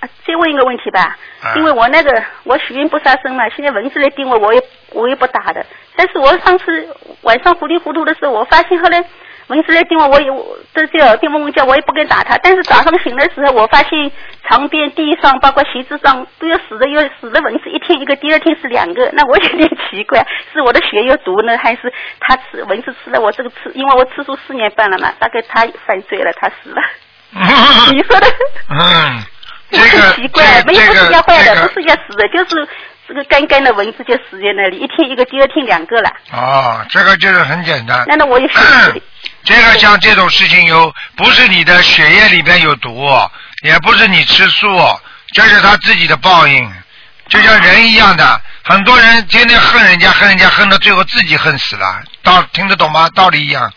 [0.00, 5.64] 啊，再问一个问题吧，啊因为我那个我许愿不杀生嘛，现在蚊子来叮我，我也我也不打的。
[5.94, 9.04] 但是我上次晚上糊里糊涂的时候，我发现后来
[9.50, 12.38] 蚊子来叮我，我也我这就耳边嗡嗡叫，我也不敢打它。
[12.38, 13.90] 但是早上醒的时候，我发现
[14.46, 19.10] 床边、地上，包括鞋子上都有死的，有死的蚊子，一天一个，第二天是两个。
[19.12, 23.72] 那我有点奇怪，是我的血有毒呢，还是它吃蚊子吃了我这个吃？
[23.74, 26.80] 因为我吃素四年半了嘛，大概它犯罪了，它死了。
[27.92, 28.26] 你说的。
[28.68, 29.24] 嗯，
[29.72, 32.68] 我这个很奇怪，这个没有不是要坏的，这个不是要死的，就是
[33.08, 36.10] 这个干干的蚊子就死在那里，一天一个，第二天两个了。
[36.32, 38.04] 哦，这个就是很简单。
[38.06, 38.54] 那那我也血
[38.94, 39.02] 里，
[39.42, 43.08] 这个像这种事情有，不是你的血液里边有毒，
[43.62, 44.68] 也不是你吃素，
[45.34, 46.72] 这是他自己的报应，
[47.28, 53.08] 就像人一样的，很多人天天恨人家，恨人家，恨到最后自己恨死了，道听得懂吗？
[53.14, 53.72] 道理一样。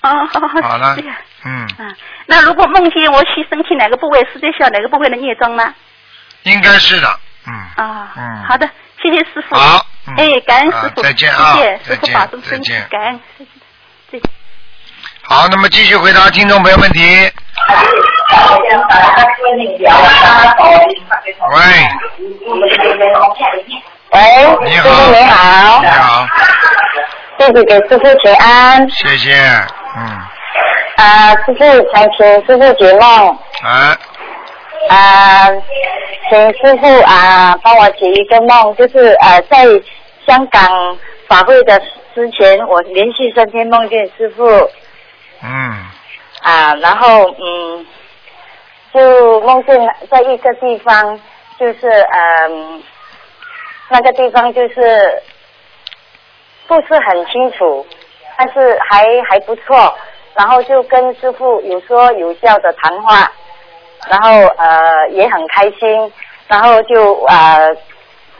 [0.00, 0.10] 哦，
[0.62, 0.96] 好了。
[0.96, 1.94] 这样嗯，嗯，
[2.26, 5.74] 那如果梦见我去身体哪个部位是在消哪个部位的孽障呢？
[6.44, 7.52] 应该是的，嗯。
[7.76, 8.44] 啊，嗯。
[8.48, 8.66] 好的，
[9.02, 9.54] 谢谢师傅。
[9.54, 9.86] 好。
[10.06, 10.14] 嗯。
[10.16, 11.54] 哎，感恩师啊傅，再见啊。
[11.56, 13.48] 谢谢师傅再见保重身体，感恩，再见
[14.12, 14.30] 再见。
[15.26, 17.00] 好，那么继续回答听众朋友问题。
[21.50, 21.60] 喂，
[24.12, 24.20] 喂，
[24.64, 24.84] 你好。
[24.84, 26.26] 师傅你好，你好，
[27.38, 28.88] 弟子给师傅请安。
[28.90, 29.32] 谢谢，
[29.96, 30.20] 嗯，
[30.96, 33.96] 啊、师傅想请师傅解梦，啊，
[34.90, 35.48] 啊、
[36.28, 39.64] 请师傅啊、帮我解一个梦，就是呃在
[40.26, 40.96] 香港
[41.28, 41.80] 法会的
[42.14, 44.44] 之前，我连续三天梦见师傅
[45.44, 45.86] 嗯，
[46.42, 47.86] 啊、然后嗯，
[48.92, 49.78] 就梦见
[50.10, 51.20] 在一个地方，
[51.58, 52.82] 就是嗯、
[53.90, 55.22] 那个地方就是
[56.66, 57.86] 不是很清楚，
[58.38, 59.94] 但是还还不错。
[60.36, 63.30] 然后就跟师傅有说有笑的谈话，
[64.08, 66.12] 然后呃也很开心，
[66.48, 67.72] 然后就呃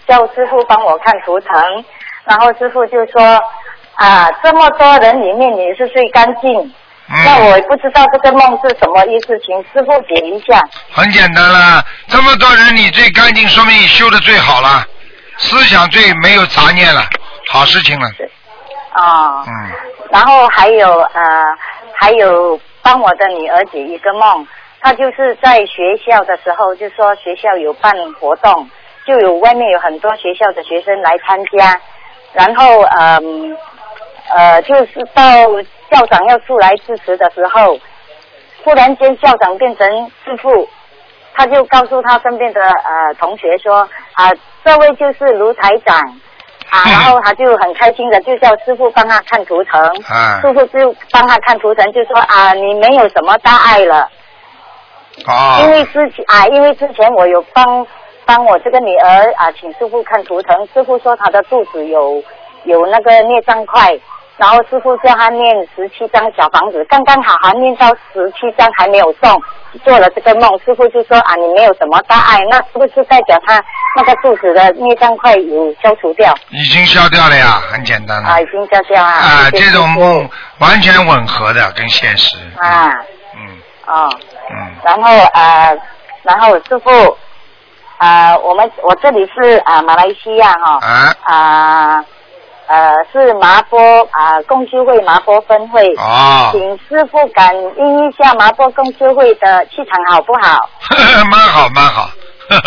[0.09, 1.85] 叫师傅帮我看图腾，
[2.25, 3.23] 然后师傅就说
[3.95, 6.75] 啊这么多人里面你是最干净。
[7.07, 10.61] 那嗯，我不知道这个梦是什么意思，请师傅解一下。
[10.91, 14.87] 很简单啦，这么多人你最干净，说明你修的最好了，
[15.37, 17.03] 思想最没有杂念了，
[17.49, 18.07] 好事情了，
[18.93, 19.53] 啊、嗯，
[20.11, 21.23] 然后还有呃，
[21.95, 24.47] 还有帮我的女儿解一个梦，
[24.81, 28.71] 她就是在学校的时候就说学校有办活动，
[29.07, 31.79] 就有外面有很多学校的学生来参加，
[32.33, 33.57] 然后嗯
[34.35, 35.23] 呃就是到
[35.91, 37.79] 校长要出来支持的时候，
[38.63, 40.69] 突然间校长变成师傅，
[41.35, 44.31] 他就告诉他身边的呃同学说啊、
[44.65, 45.97] 这位就是卢台长。
[46.71, 54.09] 啊， 然后他就很开心的就叫师傅帮他看图腾，啊，师傅就帮他看图腾，就说啊，你没有什么大碍了，
[55.19, 57.87] 因哦，为之前啊，因为之前我有帮
[58.25, 62.21] 帮我这个女儿啊，请师傅看图腾，师傅说她的肚子有
[62.65, 63.97] 有那个孽障块，
[64.37, 69.43] 然后师傅叫他念十七张小房子，刚刚好还念到十七张还没有中，
[69.85, 73.63] 做了这个梦，师傅就说啊，你没有什么大碍，那是不是代表他
[73.97, 76.35] 那个肚子的孽障块有消除掉？
[76.51, 78.41] 已经消掉了呀，很简单了，啊？
[78.41, 79.11] 已经消掉啊？
[79.11, 82.91] 啊，这种梦完全吻合的，跟现实，啊，
[83.37, 83.59] 嗯。
[83.87, 84.11] 哦。
[84.51, 85.79] 嗯，然后呃，
[86.23, 87.17] 然后师傅，
[87.97, 92.05] 啊，我们我这里是啊、马来西亚哈，啊，啊
[92.67, 93.79] 呃是麻坡
[94.11, 100.69] 啊共修会麻坡分会，哦，请师傅感应一下麻坡共修会的气场好不好？
[101.31, 102.11] 蛮好蛮好，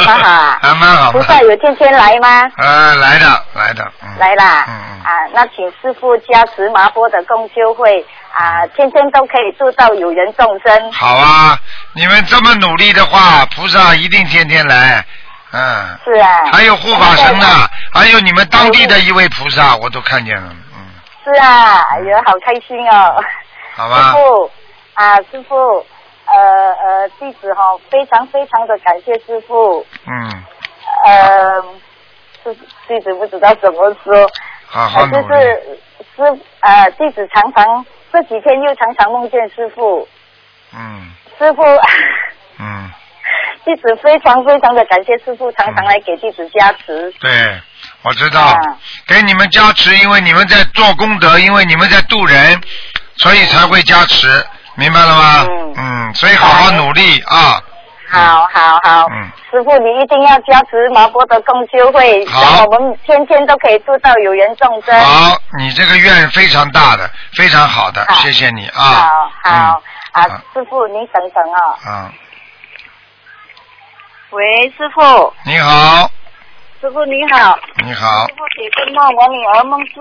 [0.05, 0.60] 蛮好啊。
[0.62, 2.43] 还蛮好，菩萨有天天来吗？
[2.57, 5.01] 啊，来的来的，嗯，来啦，嗯嗯。
[5.03, 10.91] 啊，那请师傅加持麻坡的共修会啊，天天都可以做到有人众生。
[10.91, 11.57] 好啊，
[11.93, 15.05] 你们这么努力的话，菩萨一定天天来，
[15.51, 16.12] 嗯，是。
[16.13, 16.45] 啊。
[16.51, 17.45] 还有护法神呢，
[17.93, 20.89] 还有你们当地的一位菩萨，我都看见了，嗯，
[21.23, 23.23] 是啊，哎呀，好开心哦。
[23.75, 24.51] 好吧，师傅
[24.95, 25.55] 啊，师傅，
[26.25, 30.43] 呃呃，弟子哈、非常非常的感谢师傅，嗯，
[31.05, 31.62] 呃，
[32.43, 32.53] 是
[32.88, 34.29] 弟子不知道怎么说，
[34.65, 35.79] 好好呃、就，是
[36.15, 40.07] 师呃，弟子常常这几天又常常梦见师傅，
[40.73, 41.12] 嗯。
[41.39, 41.62] 师傅，
[42.57, 42.91] 嗯，
[43.67, 47.13] 弟子非常非常的感谢师傅，常常来给弟子加持。
[47.19, 47.30] 对，
[48.01, 48.56] 我知道，啊
[49.06, 52.62] 给你们加持，因为你们在做功德，因为你们在度人，
[53.17, 55.45] 所以才会加持，明白了吗？
[55.49, 57.62] 嗯嗯，所以好好努力啊，
[58.10, 64.97] 好好好，嗯师傅你一定要加持麻波的共修会，让我们天天都可以度到有缘众生。
[65.01, 68.82] 好，你这个愿非常大的，非常好的，好谢谢你啊。
[68.82, 69.82] 好好、
[70.13, 71.75] 啊，师傅您等等哦。
[71.88, 72.12] 嗯，
[74.31, 74.43] 喂，
[74.77, 76.12] 师傅，你好，
[76.81, 79.93] 师傅你好，你好师，傅解个梦，我女儿梦是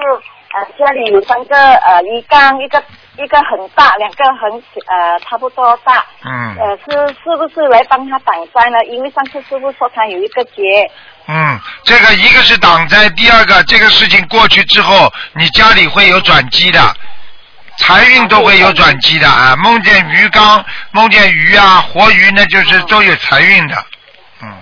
[0.52, 2.82] 呃家里有三个呃鱼缸，一个
[3.18, 8.84] 一个很大，两个很小呃差不多大，嗯呃是是不是来帮她挡灾呢？
[8.86, 10.90] 因为上次师傅说她有一个劫，
[11.28, 16.80] 嗯，这个一个是挡灾，第二个这个事情过去之后，你家里会有转机的。
[17.78, 19.54] 财运都会有转机的啊！
[19.56, 23.76] 梦见鱼缸，梦见鱼啊，活鱼那就是都有财运的。
[24.42, 24.52] 嗯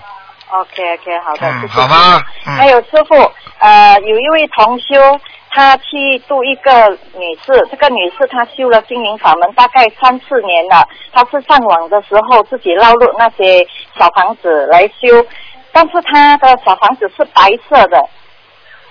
[0.49, 3.15] OK OK，好的，嗯谢谢好吗嗯还有师傅，
[3.59, 5.19] 呃，有一位同修，
[5.49, 13.65] 他去度一个女士，这个女士她修了心灵法门大概三四年了，她是上网的时候自己捞入那些
[13.97, 15.25] 小房子来修，
[15.71, 17.97] 但是她的小房子是白色的，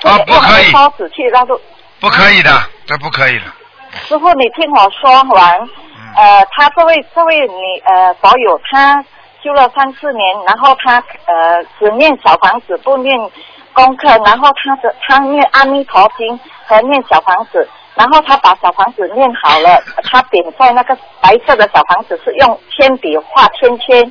[0.03, 1.59] 啊不可以用烧纸去捞入。
[2.01, 2.51] 不可以的，
[2.85, 3.45] 这不可以的。
[4.09, 5.69] 师傅，你听我说完。
[6.17, 9.05] 呃，他这位这位女呃保友，他
[9.45, 13.15] 修了三四年，然后他呃只念小房子，不念
[13.75, 19.79] 功课，然后他的他念阿弥陀经和念小房子，然后他把小房子念好了，
[20.11, 24.11] 他点在那个白色的小房子是用铅笔画圈圈，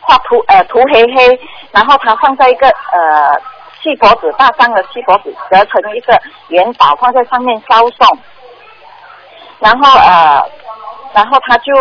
[0.00, 1.38] 画涂呃涂黑黑，
[1.72, 3.38] 然后他放在一个呃
[3.82, 6.18] 锡箔纸大张的锡箔纸折成一个
[6.48, 8.18] 元宝放在上面烧送，
[9.58, 10.42] 然后呃。
[11.12, 11.74] 然后他就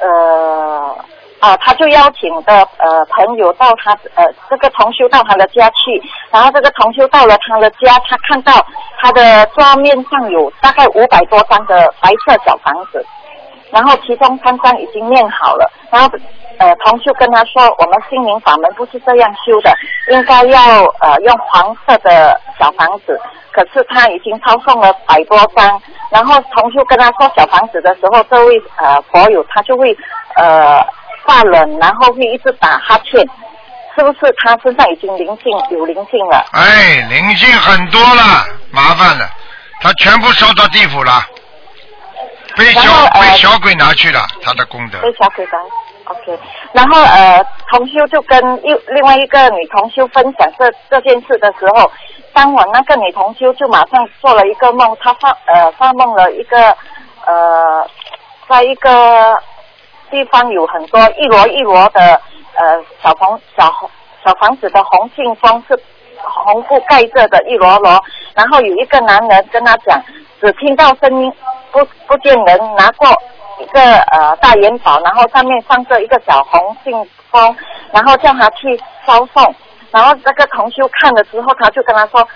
[0.00, 0.98] 呃
[1.46, 8.52] 啊，他就邀请的呃朋友到他呃这个同修到他的家去，然后这个同修到了他的家，他看到
[9.00, 13.06] 他的桌面上有大概五百多张的白色小房子，
[13.70, 16.10] 然后其中三张已经念好了，然后
[16.58, 19.72] 呃同修跟他说，我们心灵法门不是这样修的，
[20.10, 23.20] 应该要呃用黄色的小房子，
[23.52, 25.80] 可是他已经抄送了百多张。
[26.10, 29.96] 然后同修跟他说小房子的时候，这位呃佛友他就会
[30.36, 30.84] 呃
[31.26, 33.20] 发冷，然后会一直打哈欠，
[33.96, 36.44] 是不是他身上已经灵性有灵性了？
[36.52, 39.28] 哎，灵性很多了，麻烦了，
[39.80, 41.12] 他全部烧到地府了，
[42.56, 45.00] 被小呃被小鬼拿去了，他的功德。
[45.00, 45.58] 被小鬼拿。
[46.08, 46.38] OK，
[46.72, 51.90] 然后呃，同修就跟一另外一个女同修分享这这件事的时候，
[52.32, 56.68] 当晚那个女同修就马上做了一个梦，她发呃发梦了一个
[57.26, 57.90] 呃，
[58.48, 59.36] 在一个
[60.10, 62.00] 地方有很多一摞一摞的
[62.54, 63.90] 呃小房小红
[64.24, 65.78] 小房子的红信封是
[66.18, 68.00] 红布盖着的一摞摞，
[68.34, 70.02] 然后有一个男人跟他讲，
[70.40, 71.32] 只听到声音，
[71.70, 73.06] 不不见人拿过
[73.60, 76.92] 一个呃大元宝，然后上面放着一个小红信
[77.30, 77.56] 封，
[77.92, 78.76] 然后叫他去
[79.06, 79.54] 烧送，
[79.90, 82.26] 然后这个同修看了之后，他就跟他说，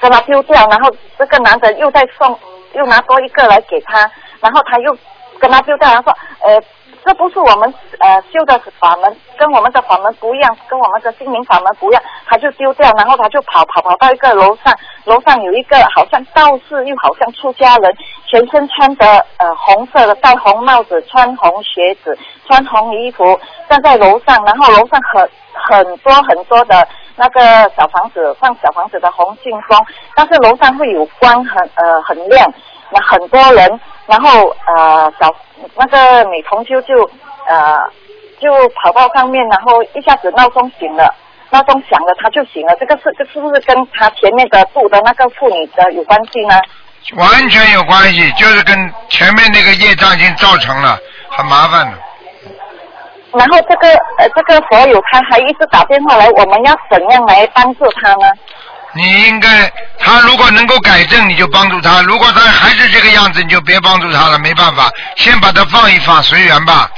[0.00, 2.38] 跟他丢掉，然后这个男的又再送，
[2.74, 4.10] 又拿多一个来给他，
[4.40, 4.96] 然后他又
[5.38, 6.62] 跟他丢掉，他说，呃，
[7.04, 14.74] 这不是我们呃修的法门，跟我们的法门不一样，跟我们的心灵法门不一样，他就丢掉，然后他就跑跑跑到一个楼上，
[15.04, 17.94] 楼上有一个好像道士又好像出家人，
[18.26, 23.38] 全身穿着呃红色的，戴红帽子，穿红鞋子，穿红衣服，
[23.68, 27.40] 站在楼上，然后楼上很很多很多的那个
[27.76, 29.78] 小房子，放小房子的红信封，
[30.16, 32.50] 但是楼上会有光很呃很亮，
[32.90, 35.34] 那很多人，然后呃小
[35.76, 37.08] 那个女同修就
[37.48, 37.78] 呃
[38.40, 38.50] 就
[38.82, 41.14] 跑到上面，然后一下子闹钟醒了。
[41.50, 42.74] 闹钟响了，她就醒了。
[42.80, 46.60] 这个是这是不是跟她前面的住的那个妇女的有关系呢？
[47.16, 48.74] 完全有关系，就是跟
[49.08, 50.98] 前面那个业障已经造成了，
[51.30, 51.98] 很麻烦的。
[53.38, 53.88] 然后这个
[54.18, 58.26] 呃这个佛友他还一直打电话来，我们要怎样来帮助他呢？
[58.96, 66.88] 你应该，他如果能够改正，你就帮助他；如果他还是这个样子，你就别帮助他了，没办法，先把他放一放，随缘吧。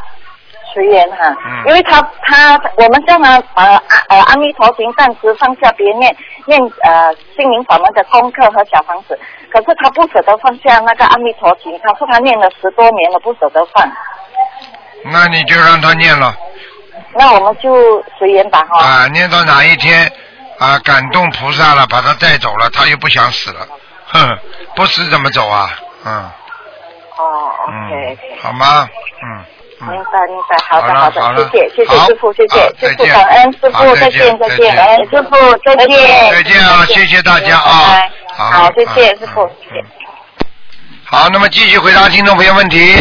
[0.75, 3.65] 随缘哈，嗯因为他他我们叫他把
[4.09, 9.19] 呃阿弥陀经暂时放下，别念念呃心灵法门的功课和小房子，
[9.51, 13.91] 可是他不舍得放下那个阿弥陀经，他说他念了十多年了，不舍得放，
[15.05, 16.37] 那你就让他念了
[17.15, 18.85] 那我们就随缘吧哈。
[18.85, 20.13] 啊，念到哪一天
[20.59, 23.67] 啊感动菩萨了，把他带走了，他又不想死了，
[24.07, 24.39] 哼，
[24.75, 25.71] 不死怎么走啊？
[26.05, 26.31] 嗯。
[27.19, 28.89] 哦嗯，OK，好吗？
[29.23, 29.45] 嗯
[29.89, 30.05] 明嗯。
[30.13, 33.15] 白明白，好的好的，谢谢谢谢师傅，谢谢师傅，再见。
[33.15, 34.77] 感恩师傅，再再见再见。
[34.77, 36.31] 感恩师傅，再见。
[36.33, 38.01] 再见啊，谢谢大家啊。
[38.35, 39.85] 好，好，谢谢嗯师傅，嗯谢谢。
[41.05, 42.95] 好，那么继续回答听众朋友问题。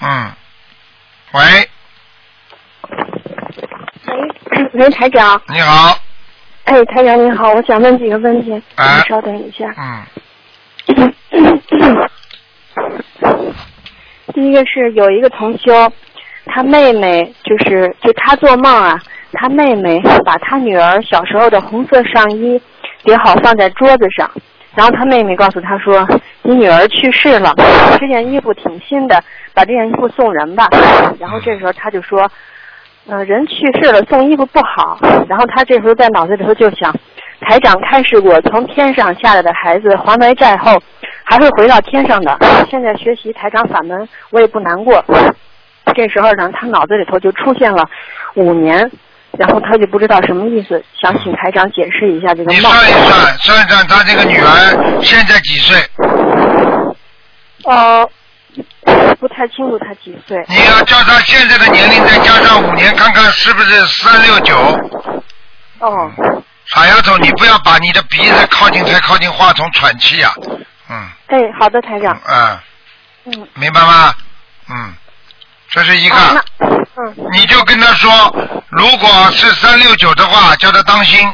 [0.00, 0.32] 嗯，
[1.32, 1.70] 喂，
[4.74, 5.96] 喂，台长，你好，
[6.64, 9.66] 哎，台长你好，我想问几个问题，哎您稍等一下。
[9.76, 10.02] 嗯
[14.34, 15.92] 第一个是有一个同修，
[16.46, 18.98] 他妹妹就是就他做梦啊，
[19.32, 22.60] 他妹妹把他女儿小时候的红色上衣
[23.04, 24.30] 叠好放在桌子上，
[24.74, 26.06] 然后他妹妹告诉他说
[26.42, 27.52] ：“你女儿去世了，
[28.00, 29.22] 这件衣服挺新的，
[29.52, 30.66] 把这件衣服送人吧。”
[31.20, 32.30] 然后这时候他就说
[33.08, 34.98] ：“呃，人去世了送衣服不好。”
[35.28, 36.94] 然后他这时候在脑子里头就想，
[37.40, 40.80] 台长开示过，从天上下来的孩子还完债后，
[41.24, 42.36] 还会回到天上的。
[42.70, 45.04] 现在学习台长法门，我也不难过。
[45.94, 47.84] 这时候呢，他脑子里头就出现了
[48.34, 48.88] 五年，
[49.36, 52.54] 然后他就不知道什么意思，想请台长解释一下这个梦。
[52.54, 55.76] 你算一算，算一算他这个女儿现在几岁？
[57.64, 58.08] 呃，
[59.18, 60.36] 不太清楚他几岁。
[60.48, 64.56] 你要叫他现在的年龄再加上五年，看看是不是三六九。
[65.78, 66.12] 哦。
[66.66, 70.32] 傻丫头，你不要把你的鼻子靠近太靠近话筒喘气呀、
[70.88, 72.18] 嗯哎，好的，台长。
[72.24, 72.58] 嗯，
[73.26, 73.48] 嗯。
[73.54, 74.14] 明白吗？
[74.70, 74.94] 嗯，
[75.70, 76.16] 这是一个。
[76.16, 77.14] 啊嗯。
[77.32, 78.10] 你就跟他说，
[78.68, 81.30] 如果是三六九的话，叫他当心，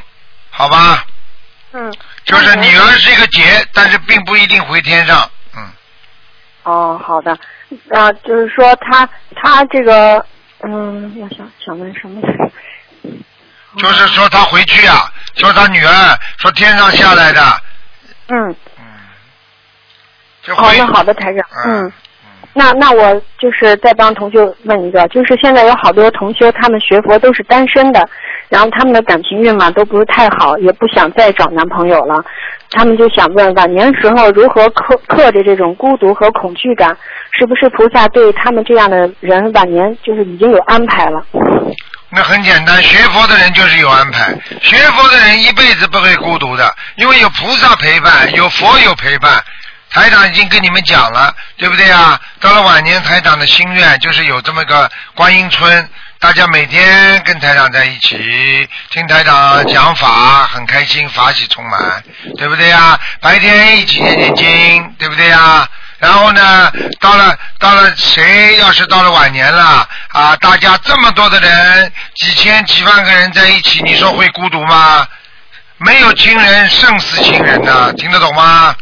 [0.50, 1.04] 好吧？
[1.72, 1.92] 嗯。
[2.24, 5.30] 就是女儿是一个劫，但是并不一定回天上。
[6.68, 7.32] 嗯，哦，好的。
[7.90, 10.24] 啊，就是说他他这个
[10.62, 12.20] 嗯，要想想问什么？
[13.78, 17.40] 就是说他回去啊，说他女儿说天上下来的，
[18.28, 18.54] 嗯。
[20.42, 21.44] 就好，回那好的，台长。
[21.66, 21.92] 嗯。
[22.54, 28.08] 那那我就是再帮同学问一个，就是现在有好多同修，他们学佛都是单身的，
[28.48, 32.24] 然后他们的感情运嘛都不是太好，也不想再找男朋友了，
[32.70, 36.96] 他们就想问晚年时候如何克克制这种孤独和恐惧感，
[37.38, 41.24] 是不是菩萨对他们这样的人晚年就是已经有安排了？
[42.10, 49.42] 那很简单，学佛的人就是有安排，学佛的人一辈子不会孤独的，因为有菩萨陪伴，有佛有陪伴。
[49.90, 52.20] 台长已经跟你们讲了，对不对啊？
[52.40, 55.88] 到了晚年，台长的心愿就是有这么个观音村，
[56.20, 62.02] 大家每天跟台长在一起，听台长讲法，很开心，法喜充满，
[62.36, 62.98] 对不对呀？
[63.20, 65.68] 白天一起念念经，对不对呀？
[65.98, 75.06] 然后呢，到了到了谁要是到了晚年了啊，大家这么多的人，几千几万个人在一起，你说会孤独吗？
[75.78, 78.74] 没有亲人胜似亲人呐、听得懂吗？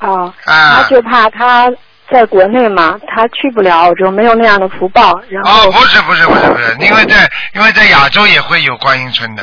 [0.00, 1.68] 哦，啊他就怕他
[2.10, 9.42] 在国内嘛，他去不了澳洲，没有那样的福报，然后哦，不是不是不是不是，因为在因为在亚洲也会有观音村的，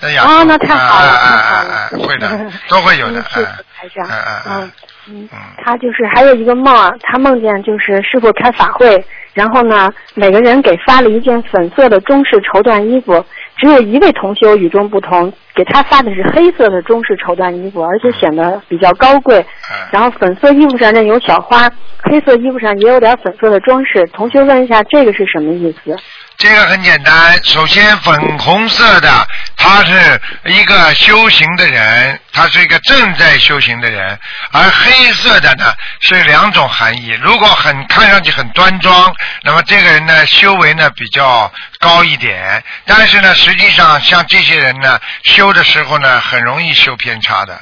[0.00, 0.30] 在亚洲。
[0.30, 1.90] 哦那太好了啊啊太好啊啊！
[2.06, 3.20] 会的，都会有的。
[3.20, 4.06] 嗯谢谢啊台长。
[4.06, 4.72] 嗯嗯
[5.08, 13.24] 嗯嗯，他就是还有一个梦啊，他梦见就是师傅开法会，然后呢，每个人给发了一件粉色的中式绸缎衣服，
[13.60, 19.44] 只有一位同修与众不同，给他发的是黑色的中式绸缎衣服，而且显得比较高贵。
[19.92, 21.68] 然后粉色衣服上呢有小花，
[22.04, 24.02] 黑色衣服上也有点粉色的装饰。
[24.14, 25.94] 同修问一下，这个是什么意思？
[26.40, 29.28] 这个很简单，首先粉红色的，
[29.58, 34.18] 他是一个修行的人，他是一个正在修行的人，
[34.50, 35.70] 而黑色的呢
[36.00, 37.10] 是两种含义。
[37.20, 47.60] 如果很看上去很端庄，那么这个人呢修为呢比较高一点，但是呢实际上像这些人呢修的时候呢很容易修偏差的。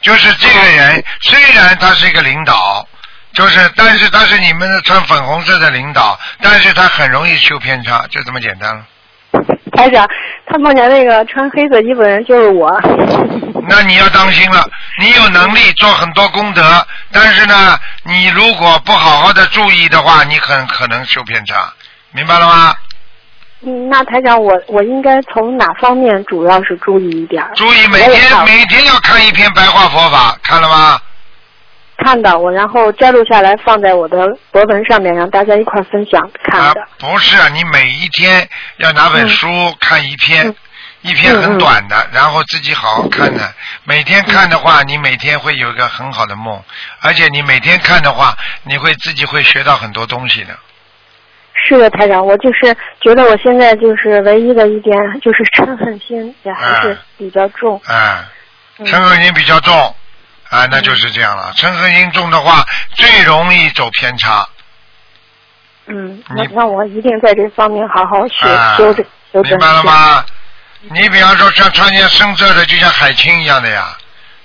[0.00, 2.88] 就是这个人虽然他是一个领导，
[3.36, 8.82] 就是但是他是你们的穿粉红色的领导，但是他很容易修偏差，就这么简单了。
[9.72, 10.08] 台长，
[10.46, 12.72] 他梦见那个穿黑色衣服的人就是我。
[13.68, 14.66] 那你要当心了，
[15.02, 21.70] 你有能力做很多功德，但是呢，你如果不好好的注意的话，你很可能修偏差，
[22.12, 22.74] 明白了吗？
[23.66, 27.44] 嗯，那台长，我我应该从哪方面主要是注意一点？
[27.54, 30.98] 注意每天每天要看一篇白话佛法，看了吗？
[31.98, 36.86] 看到我，然后摘录下来放在我的博文上面，让大家一块分享看的。
[36.98, 39.48] 不是，你每一天要拿本书
[39.80, 40.54] 看一篇，
[41.02, 43.52] 一篇很短的，然后自己好好看的。
[43.84, 46.62] 每天看的话，你每天会有一个很好的梦，
[47.00, 50.56] 而且你每天看的话，你会自己会学到很多东西的。
[51.68, 57.80] 是的，台长，我就是觉得我现在就是唯一的一点就是嗔恨心也还是比较重。
[57.86, 58.24] 啊，
[58.78, 59.94] 嗯嗔恨心比较重，
[60.50, 61.52] 啊，那就是这样了。
[61.56, 64.48] 嗔恨心重的话，最容易走偏差。
[65.86, 68.46] 嗯，那那我一定在这方面好好学、
[69.42, 69.82] 明白了。
[69.82, 70.24] 吗？
[70.90, 73.96] 你比方说像穿件深色的，就像海清一样的呀，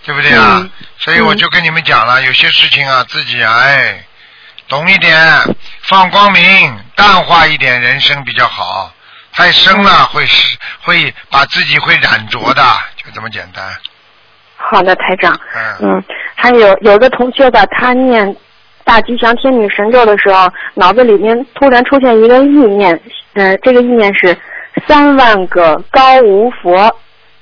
[0.03, 0.57] 对不对啊？
[0.61, 4.05] 嗯所以我就跟你们讲了，有些事情啊，自己啊，哎，
[4.67, 5.17] 懂一点，
[5.81, 8.93] 放光明，淡化一点人生比较好。
[9.33, 12.63] 太深嗯了会是会把自己会染着的，
[12.97, 13.65] 就这么简单。
[14.61, 15.33] 好的，台长。
[15.81, 15.89] 嗯。
[15.93, 16.03] 嗯，
[16.35, 18.35] 还有有个同学吧，他念
[18.83, 22.99] 大吉祥天女神咒的时候，脑子里面突然出现一个意念，
[23.33, 24.35] 呃，这个意念是
[24.87, 26.89] 三万个高无佛，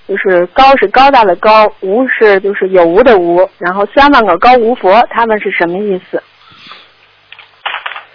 [0.07, 6.21] 就是高是高大的高，无是就是有无的无，然后三万个高无佛，他们是什么意思？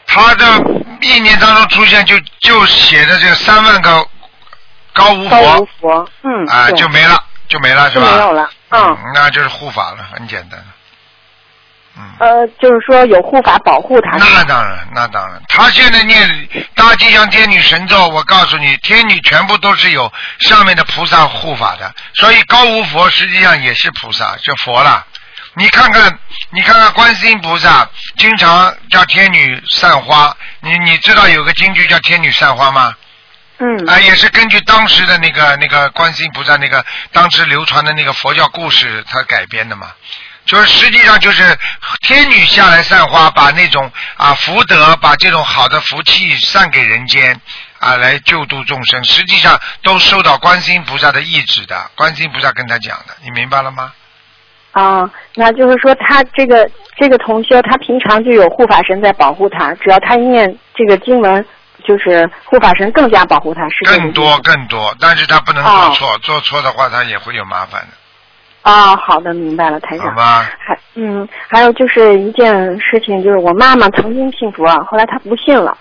[0.06, 0.44] 他的
[1.00, 4.06] 意念当中出现就就写的这个三万个
[4.92, 7.16] 高无佛高无佛佛，嗯，啊，对就没了，
[7.48, 8.12] 就没了是吧？
[8.12, 10.64] 没有了，嗯，那就是护法了，很简单。
[11.96, 14.16] 嗯呃，就是说有护法保护他。
[14.16, 25.06] 那当然，那当然，他现在念大吉祥天女神咒，我告诉你，天女全部都是有上面的菩萨护法的，所以高无佛实际上也是菩萨，就佛了。
[25.56, 26.18] 你看看，
[26.50, 30.36] 你看看观世音菩萨，经常叫天女散花。
[30.62, 32.92] 你你知道有个京剧叫天女散花吗？
[33.64, 33.88] 嗯。
[33.88, 39.88] 啊，也是根据当时的那个那个观世音菩萨那个当时流传的那个佛教故事，他改编的嘛。
[40.44, 41.42] 就是实际上就是
[42.02, 47.40] 天女下来散花，把那种啊福德，把这种好的福气散给人间
[47.78, 49.02] 啊，来救度众生。
[49.04, 53.90] 实际上都受到观世音菩萨的意志的，观世音菩萨跟他讲的，你明白了吗？
[54.72, 61.46] 啊，那就是说他这个这个同修，他平常就有护法神在保护他，只要他一念这个经文，
[61.84, 67.88] 就是护法神更加保护他，是这个更多更多，但是他不能做错，做错的话他也会有麻烦的。
[68.62, 70.14] 啊，好的，明白了，台长。
[70.16, 75.76] 还嗯，还有就是一件事情，就是我妈妈曾经信佛，后来她不信了。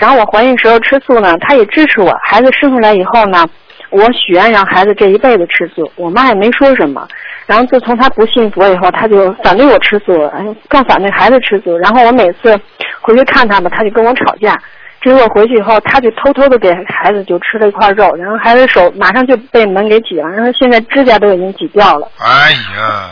[0.00, 2.12] 然后我怀孕时候吃素呢，她也支持我。
[2.24, 3.46] 孩子生出来以后呢，
[3.90, 7.06] 我许愿让孩子这一辈子吃素，我妈也没说什么。
[7.46, 11.76] 然后自从她不信佛以后，她就反对我吃素，哎，更反对孩子吃素。
[11.78, 12.58] 然后我每次
[13.00, 14.58] 回去看她吧，她就跟我吵架。
[15.04, 22.10] 结果回去以后，他就偷偷的给孩子就吃了一块肉，然后孩子手马上就被门给挤了，然后现在指甲都已经挤掉了。
[22.18, 23.10] 哎呀，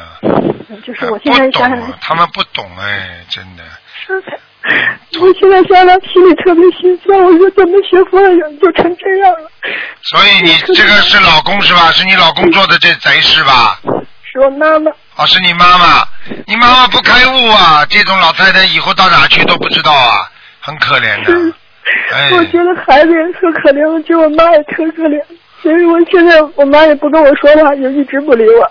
[0.83, 3.63] 就是我现在想想，他们不懂哎，真的。
[5.21, 9.51] 我现在想想心里特别心酸，我说怎么学佛的人就成这样了？
[10.03, 11.91] 所以你这个是老公是吧？
[11.93, 13.79] 是你老公做的这贼事吧？
[14.33, 14.91] 是我妈妈。
[15.17, 16.07] 哦，是你妈妈，
[16.47, 17.85] 你妈妈不开悟啊！
[17.91, 20.31] 这种老太太以后到哪去都不知道啊，
[20.61, 21.55] 很可怜的。
[22.13, 25.21] 哎， 我觉得孩子也特可怜，我觉得我妈也特可怜，
[25.63, 28.71] 所以我现在我妈也不跟我说话，就一直不理我。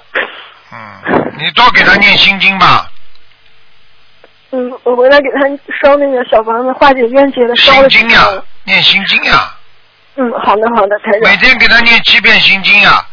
[0.72, 2.88] 嗯，你多给他念心经吧。
[4.52, 5.42] 嗯，我回来给他
[5.82, 7.90] 烧那个小房子，化解冤结的烧了。
[7.90, 8.28] 心经呀，
[8.66, 9.54] 念心经呀。
[10.16, 11.22] 嗯，好的好的，台长。
[11.30, 13.06] 每天给他念七遍心经呀。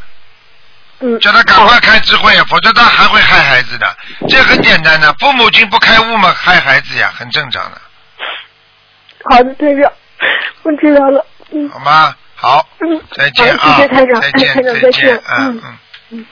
[1.00, 1.18] 嗯。
[1.20, 3.96] 叫他赶快开智慧，否则他还会害孩子的。
[4.28, 7.80] 这很简单的，父母亲不开悟嘛，害孩子呀，很正常的。
[9.24, 9.92] 好的，台长，
[10.62, 11.24] 我知道了。
[11.50, 11.68] 嗯。
[11.70, 12.14] 好吗？
[12.34, 12.66] 好。
[12.80, 13.00] 嗯。
[13.16, 13.76] 再见啊！
[13.76, 15.22] 谢谢台长，再见，台长再再见。
[15.38, 15.78] 嗯嗯。
[16.10, 16.26] 嗯。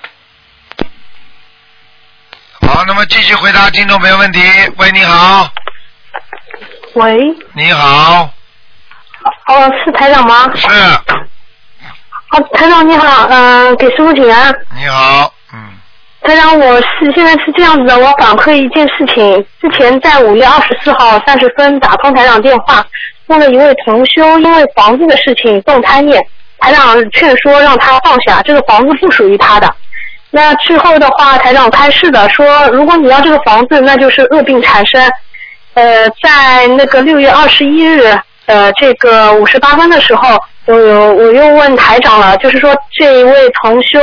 [2.63, 4.41] 好，那么继续回答听众朋友问题。
[4.77, 5.49] 喂，你好。
[6.95, 7.19] 喂。
[7.55, 8.31] 你好。
[9.47, 10.51] 哦，是台长吗？
[10.57, 10.67] 是。
[12.31, 14.55] 哦，台长你好，嗯、给师傅请安。
[14.77, 15.33] 你好。
[16.27, 19.47] 台长，我是现在是这样子的，我反馈一件事情。
[19.61, 22.85] 之前在五月二十四号三十分打通台长电话，
[23.29, 26.21] 问了一位同修，因为房子的事情动贪念，
[26.59, 29.73] 台长劝说让他放下，这个房子不属于他的。
[30.33, 35.09] 那之后的话，台长开示的说，如果你要这个房子，那就是恶病缠身。
[35.75, 38.03] 呃，在那个六月二十一日，
[38.47, 44.01] 呃，这个五十八分的时候，我我又问台长了，就是说这一位同修。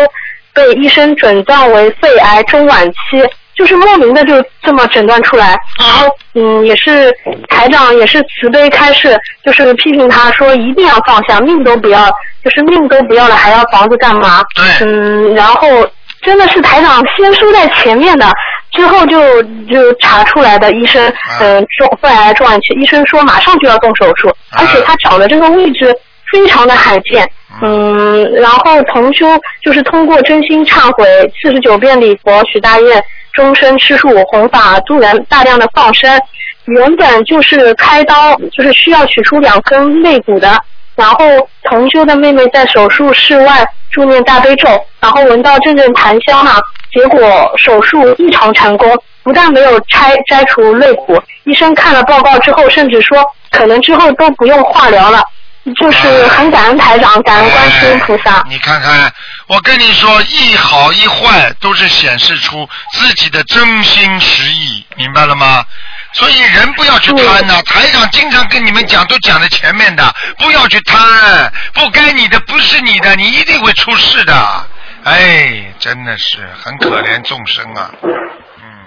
[0.54, 3.24] 被医生诊断为肺癌中晚期，
[3.56, 7.12] 就是莫名的就这么诊断出来，然后嗯，也是
[7.50, 12.06] 台长也是慈悲开示，就是批评他说一定要放下，命都不要，
[12.44, 14.42] 就是命都不要了，还要房子干嘛？
[14.82, 15.68] 嗯，然后
[16.22, 18.32] 真的是台长先说在前面的，
[18.72, 25.96] 之后就就查出来的医生，嗯，中肺癌中晚期，医生说马上就要动手术，而且他找的这个位置
[26.32, 27.30] 非常的罕见。
[27.62, 29.28] 嗯，然后同修
[29.62, 31.06] 就是通过真心忏悔、
[31.42, 36.20] 四十九遍礼佛、许大愿、终身吃素、弘法度人、大量的放生，
[36.66, 40.60] 原本就是开刀，就是需要取出两根肋骨的。
[40.96, 41.26] 然后
[41.64, 44.68] 同修的妹妹在手术室外助念大悲咒，
[45.00, 46.60] 然后闻到阵阵檀香啊，
[46.92, 55.24] 结果手术异常成功，不但没有拆摘除肋骨，医生看了报告之后，甚至说可能之后都不用化疗了。
[55.72, 58.44] 就是很感恩台长，感恩观世音菩萨。
[58.50, 59.12] 你看看，
[59.48, 65.64] 我跟你说，一好一坏都是显示出自己的真心实意，明白了吗？
[66.12, 74.68] 所以人不要去贪呐、台长经常跟你们讲，都讲在前面的，不要去贪，不该你的不是你的，你一定会出事的。
[75.06, 77.90] 哎，真的是很可怜众生啊。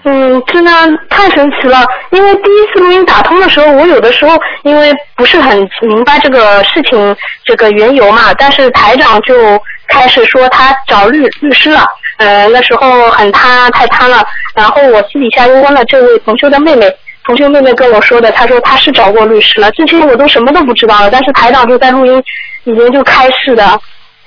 [0.09, 0.71] 嗯，真的
[1.09, 1.85] 太神奇了。
[2.11, 11.85] 因为第一次录音打通的时候，我有的时候因为不是很明白这个事情这个缘由嘛，但是台长就开始说他找律律师了。
[12.19, 14.25] 呃，那时候很贪，太贪了。
[14.55, 16.89] 然后我私底下又问了这位同修的妹妹，
[17.25, 19.69] 同修妹妹跟我说的，她说她是找过律师了。
[19.71, 22.23] 之前我都什么都不知道了，但是台长就在录音
[22.63, 23.77] 里面就开示的。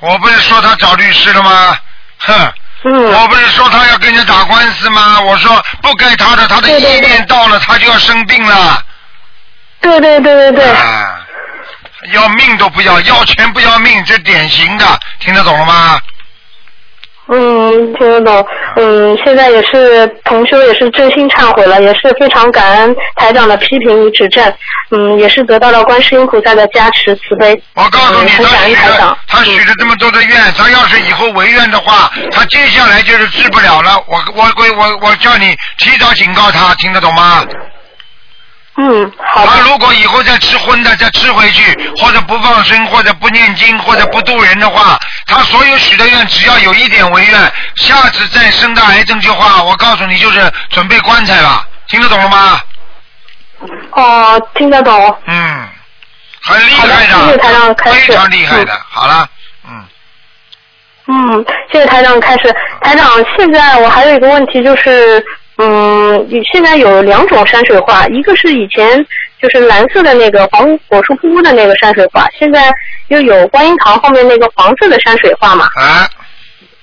[0.01, 1.77] 我不是说他找律师了吗？
[2.19, 2.53] 哼，
[2.83, 5.21] 我不是说他要跟人打官司吗？
[5.21, 8.83] 我说不该他的，他的意念到了，他就要生病了。
[9.81, 10.65] 对对对对对。
[10.71, 11.21] 啊，
[12.13, 16.01] 要命都不要，要钱不要命，这典型的，听得懂了吗？
[17.33, 18.47] 嗯，听得懂。
[18.77, 24.53] 嗯，现在也是同修也是真心忏悔了，也是非常感恩台长的批评与指正。
[24.91, 27.63] 嗯，也是得到了观世音菩萨的加持慈悲。
[27.75, 29.19] 我告诉你，嗯、他许感恩台长了。
[29.29, 34.03] 他许了这么多的愿，他要是以后违愿的话，他接下来就是治不了了。
[34.09, 37.45] 我我我我我叫你提早警告他，听得懂吗？
[38.83, 39.51] 嗯，好的。
[39.53, 51.63] 他如果以后再吃荤的，再吃回去，或者不放生，或者不念经，或者不渡人的话，他所有许的愿，只要有一点违愿，下次再生到癌症的话，我告诉你，就是准备棺材了。
[51.89, 52.61] 听得懂了吗？
[53.91, 55.19] 哦，听得懂。
[55.27, 55.69] 嗯，
[56.43, 58.73] 很厉害好的谢谢台长非常厉害的。
[58.89, 59.29] 好了，
[59.69, 59.85] 嗯，
[61.09, 62.55] 嗯，谢谢台长开始。
[62.81, 63.07] 台长，
[63.37, 65.23] 现在我还有一个问题就是，
[65.61, 69.05] 嗯，现在有两种山水画，一个是以前
[69.41, 72.73] 就是蓝色的那个黄果树瀑布的那个山水画，现在
[73.09, 75.69] 又有观音堂后面那个黄色的山水画嘛。
[75.75, 76.09] 啊。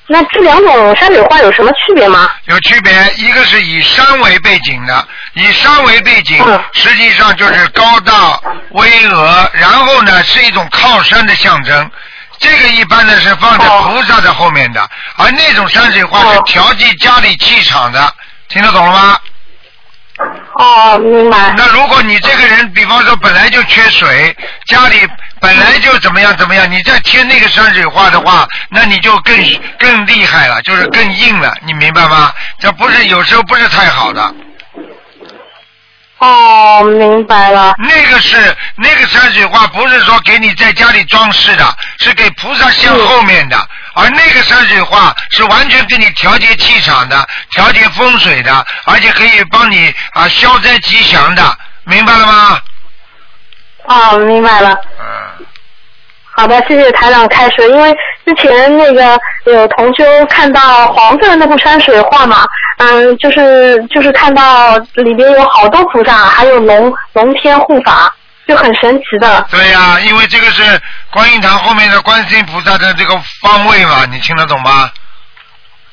[0.09, 2.29] 那这两种山水画有什么区别吗？
[2.45, 8.39] 有区别，一个是以山为背景的，以山为背景，嗯实际上就是高大
[8.71, 11.91] 巍峨，然后呢是一种靠山的象征。
[12.39, 18.13] 这个一般呢是放在菩萨的后面的，而那种山水画是调剂家里气场的，
[18.49, 19.19] 听得懂了吗？
[20.57, 21.53] 哦，明白。
[21.55, 24.35] 那如果你这个人，比方说本来就缺水，
[24.65, 25.07] 家里
[25.39, 29.35] 本来就怎么样怎么样，你再贴那个山水画的话，那你就更
[29.77, 32.33] 更厉害了，就是更硬了，你明白吗？
[32.59, 34.33] 这不是有时候不是太好的。
[36.17, 37.75] 哦，明白了。
[37.77, 43.69] 那个是那个山水画，不是说给你在家里装饰的，是给菩萨像后面的。
[43.97, 51.41] 而那个山水画是完全给你调节气场的，调节风水的，而且可以帮你啊消灾吉祥的，
[51.83, 52.59] 明白了吗？
[53.85, 54.79] 哦，明白了。
[54.99, 55.45] 嗯。
[56.39, 57.67] 好的，谢谢台长开始。
[57.67, 57.91] 因为
[58.23, 62.45] 之前那个有同修看到黄色的那幅山水画嘛，
[62.77, 68.13] 嗯，就是就是看到里边有好多菩萨，还有龙龙天护法，
[68.47, 69.45] 就很神奇的。
[69.51, 70.63] 对呀、因为这个是
[71.11, 74.89] 观音堂后面的观世音菩萨的这个方位嘛，你听得懂吗？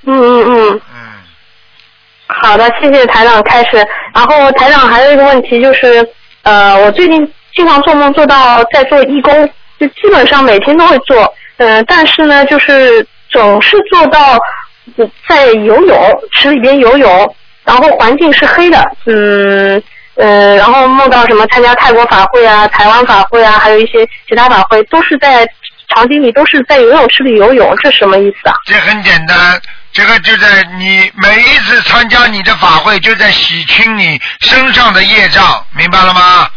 [0.07, 0.81] 嗯嗯嗯。
[0.95, 1.01] 嗯。
[2.27, 3.77] 好的，谢谢台长开始。
[4.15, 6.07] 然后台长还有一个问题就是，
[6.43, 9.49] 呃，我最近经常做梦做到在做义工，
[9.79, 14.39] 就基本上每天都会做，嗯、但是呢，就是总是做到
[14.97, 19.83] 呃在游泳池里边游泳，然后环境是黑的，嗯。
[20.17, 25.47] 呃，然后梦到什么参加泰国法会啊、台湾法会啊，还有一些其他法会，都是在
[25.89, 28.55] 场景里都是在游泳池里游泳，这什么意思啊？
[28.67, 29.61] 这很简单，
[29.93, 36.49] 这个就在你每一次参加你的法会，就在洗清你身上的业障，明白了吗？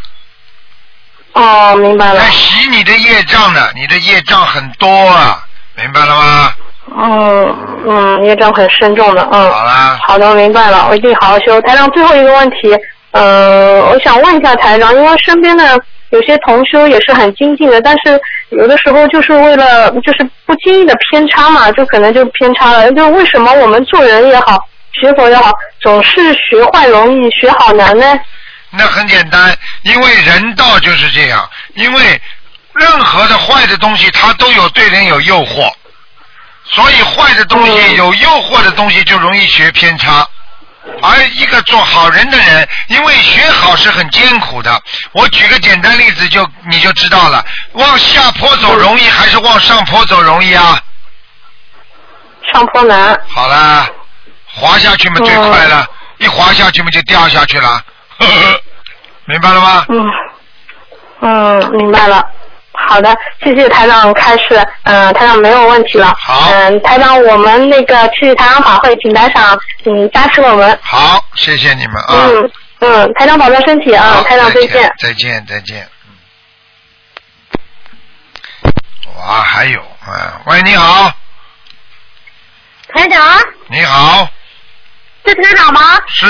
[1.34, 2.20] 哦，明白了。
[2.20, 5.43] 在洗你的业障呢，你的业障很多啊，
[5.76, 6.53] 明白了吗？
[6.99, 9.51] 嗯嗯，业障很深重的，嗯。
[9.51, 9.99] 好啦。
[10.08, 11.62] 好的，明白了，我一定好好修。
[11.62, 12.74] 台长，最后一个问题，
[13.18, 15.80] 呃，我想问一下台长，因为身边的
[16.11, 22.91] 有些同修也是很精进的，但是有的时候就是为了就是不经意的偏差嘛，就可能就偏差了。
[22.93, 24.57] 就为什么我们做人也好，
[24.93, 25.51] 学佛也好，
[25.82, 28.05] 总是学坏容易，学好难呢？
[28.70, 32.22] 那很简单，因为人道就是这样，因为
[32.74, 35.72] 任何的坏的东西，它都有对人有诱惑，
[36.65, 40.28] 所以坏的东西、有诱惑的东西就容易学偏差。
[41.02, 44.82] 而一个做好人的人，因为学好是很艰苦的。
[45.14, 50.80] 我举个简单例子就你就知道了，往下坡走容易还是往上坡走容易啊？
[52.54, 53.20] 上坡难。
[53.28, 53.88] 好啦，
[54.46, 57.70] 滑下去嘛最快了，一滑下去嘛就掉下去了，
[58.20, 58.62] 呵 呵
[59.26, 59.86] 明白了吗？
[59.90, 60.06] 嗯
[61.22, 62.24] 嗯，明白了。
[62.78, 63.14] 好的，
[63.44, 66.16] 谢谢台长开始，嗯、台长没有问题了。
[66.20, 66.52] 好。
[66.52, 70.78] 嗯，台长，我们那个去台长法会，请台长嗯加持我们。
[70.82, 72.28] 好，谢谢你们啊。
[72.28, 74.94] 嗯嗯，台长保重身体啊，好台长再见。
[75.00, 75.90] 再见，再见。
[78.64, 78.72] 嗯。
[79.18, 80.14] 哇，还有，嗯，
[80.46, 81.12] 喂，你好，
[82.94, 83.20] 台长，
[83.68, 84.30] 你好，
[85.26, 85.82] 是台长吗？
[86.08, 86.28] 是，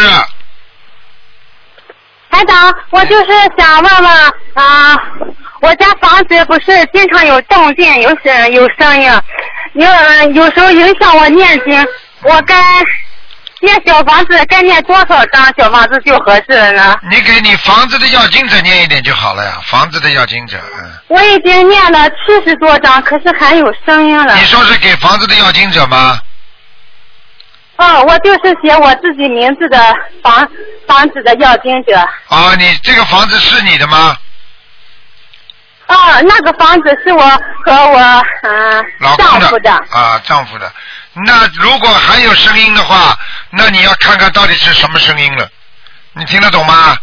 [2.31, 4.97] 台长，我就是想问问啊、
[5.61, 9.11] 我家房子不是经常有动静，有声有声音，
[9.73, 9.87] 有
[10.33, 11.87] 有时候影响我念经，
[12.21, 12.55] 我该
[13.61, 16.95] 念小房子该念多少张小房子就合适了呢？
[17.09, 24.35] 你给你房子的要经者念一点就好了呀，房子的要经者，嗯，我已经念了七十多张，可是还有声音了。
[24.35, 26.19] 你说是给房子的要经者吗？
[27.77, 29.77] 哦，我就是写我自己名字的
[30.21, 30.47] 房
[30.87, 31.97] 房子的要经者。
[32.27, 34.15] 啊，你这个房子是你的吗？
[35.87, 37.21] 哦，那个房子是我
[37.65, 37.99] 和我
[38.43, 39.71] 嗯、老丈夫的。
[39.71, 40.71] 啊，丈夫的。
[41.25, 43.17] 那如果还有声音的话，
[43.49, 45.47] 那你要看看到底是什么声音了。
[46.13, 46.95] 你听得懂吗？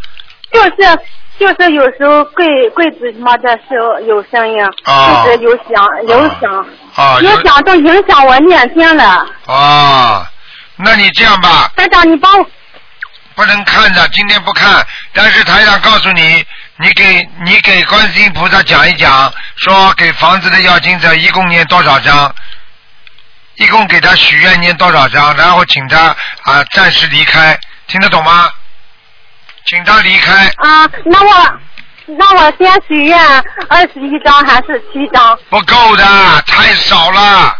[0.52, 0.98] 就是
[1.36, 9.26] 就是有时候柜柜子什么的时候有声音，啊就是有响有响，啊，有响都影响我念经了。
[9.46, 10.30] 啊，
[10.76, 12.46] 那你这样吧，台长，你帮我
[13.34, 14.86] 不能看的，今天不看。
[15.12, 16.44] 但是台长告诉你，
[16.76, 22.34] 你给你给观世音菩萨讲一讲，说给房子的要经者一共念多少张，
[23.56, 27.56] 一共给他许愿念多少张，然后请他啊暂时离开，
[27.86, 28.50] 听得懂吗？
[29.66, 31.58] 请他离开，啊，那我
[32.18, 33.18] 那我先许愿
[33.68, 35.38] 二十一张还是七张？
[35.48, 37.56] 不够的，太少了。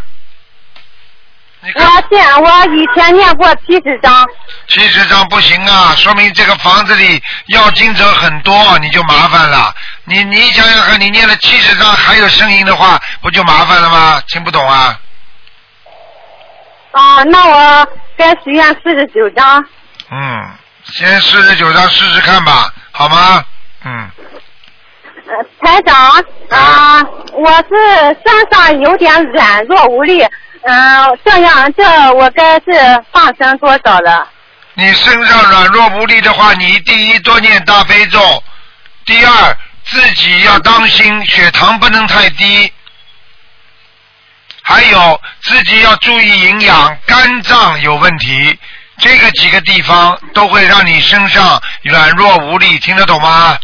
[1.76, 4.26] 我现我以前念过七十张。
[4.68, 9.74] 七十张不行啊，说明这个房子里要经者很多，你就麻烦了。
[10.04, 14.20] 你你想想看，你念了七十张还有声音的话，不就麻烦了吗？
[14.28, 14.98] 听不懂啊？
[16.92, 19.64] 啊，那我该许愿四十九张。
[20.10, 20.50] 嗯，
[20.84, 23.42] 先四十九张试试看吧，好吗？
[23.86, 24.10] 嗯，
[25.26, 27.02] 呃，台长啊，
[27.32, 30.24] 我是身上有点软弱无力，
[30.66, 34.26] 嗯、这样这我该是放生多少了？
[34.74, 38.42] 你身上软弱无力的话，你第一多念大悲咒，
[39.04, 42.72] 第二自己要当心血糖不能太低，
[44.62, 48.58] 还有自己要注意营养，肝脏有问题，
[48.98, 53.56] 这个几个地方都会让你身上软弱无力，听得懂吗？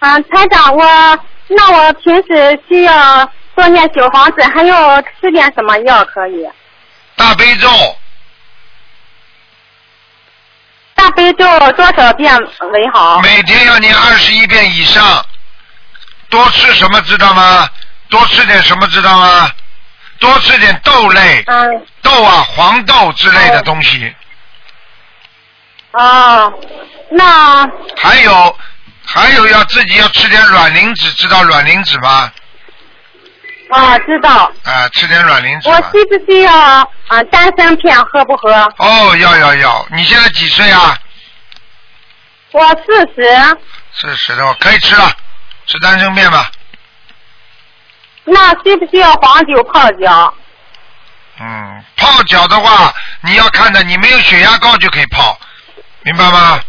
[0.00, 0.84] 啊，台长，我
[1.46, 6.48] 那我平时需要多念小房子，还要吃点什么药可以？
[7.16, 7.68] 大悲咒
[10.94, 13.20] 大悲咒多少遍为好？
[13.20, 15.24] 每天要念二十一遍以上，
[16.28, 17.68] 多吃什么知道吗？
[18.08, 19.50] 多吃点什么知道吗？
[20.18, 24.14] 多吃点豆类，嗯，豆啊，黄豆之类的东西。
[25.92, 26.52] 哦，
[27.10, 28.58] 那还有
[29.04, 32.32] 还有要自己要吃点卵磷脂，知道卵磷脂吗？
[33.72, 34.52] 啊知道。
[34.64, 35.76] 啊，吃点软磷脂我。
[35.76, 36.52] 需不需要
[37.08, 38.52] 啊丹参片喝不喝？
[38.78, 39.86] 哦，要要要！
[39.90, 40.96] 你现在几岁啊？
[42.52, 43.56] 我四十，
[43.94, 45.10] 四十的话可以吃了，
[45.66, 46.50] 吃丹参片吧。
[48.24, 50.34] 那需不需要黄酒泡脚？
[51.40, 52.92] 嗯，泡脚的话，
[53.22, 55.36] 你要看的，你没有血压高就可以泡，
[56.02, 56.60] 明白吗？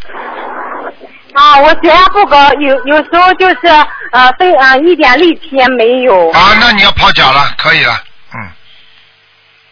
[1.34, 3.68] 啊，我血压不高，有有时候就是
[4.12, 6.30] 呃非呃一点力气也没有。
[6.32, 8.00] 啊，那你要泡脚了，可以了。
[8.36, 8.52] 嗯，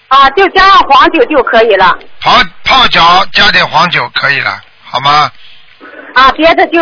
[0.07, 1.97] 啊，就加上黄酒就可以了。
[2.19, 2.31] 泡
[2.63, 5.31] 泡脚加点黄酒可以了，好吗？
[6.13, 6.81] 啊，别的就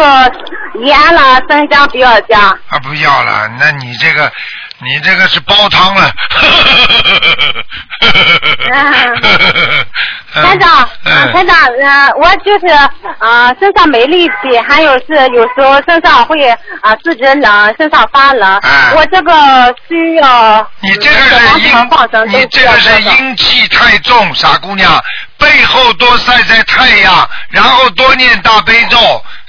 [0.81, 2.39] 盐了、生姜不要加。
[2.67, 4.31] 啊，不要了，那你这个，
[4.81, 6.11] 你这个是煲汤了。
[10.31, 12.67] 台长，嗯，台长，呃，我就是
[13.19, 16.49] 啊身上没力气，还有是有时候身上会
[16.81, 18.61] 啊、自己冷，身上发冷。
[18.95, 20.65] 我这个需要。
[20.81, 21.75] 你这个是阴，
[22.29, 24.97] 你这个是阴气太重，傻姑娘，
[25.37, 28.97] 背后多晒晒太阳，然后多念大悲咒，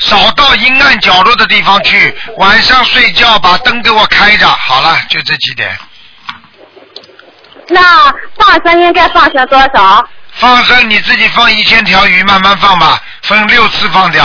[0.00, 5.76] 少到阴暗角落的地方去，晚上睡觉把灯给我开着，好了，就这几点。
[7.68, 7.80] 那
[8.36, 10.04] 放生应该放生多少？
[10.32, 14.24] 放生你自己放一千条鱼，慢慢放吧，分六次放掉。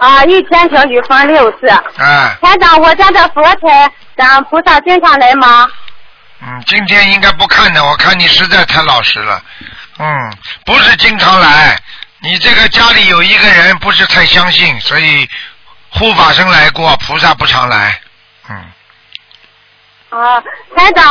[0.00, 1.68] 啊，一千条鱼分六次。
[1.98, 5.68] 哎，台长，我家的佛台，咱菩萨经常来吗？
[6.42, 9.40] 嗯，今天应该不看的，我看你实在太老实了。
[9.98, 10.36] 嗯，
[10.66, 11.78] 不是经常来，
[12.24, 15.28] 你这个家里有一个人不是太相信，所以
[15.90, 18.00] 护法神来过，菩萨不常来。
[18.48, 18.56] 嗯
[20.08, 20.40] 啊，
[20.76, 21.04] 台长，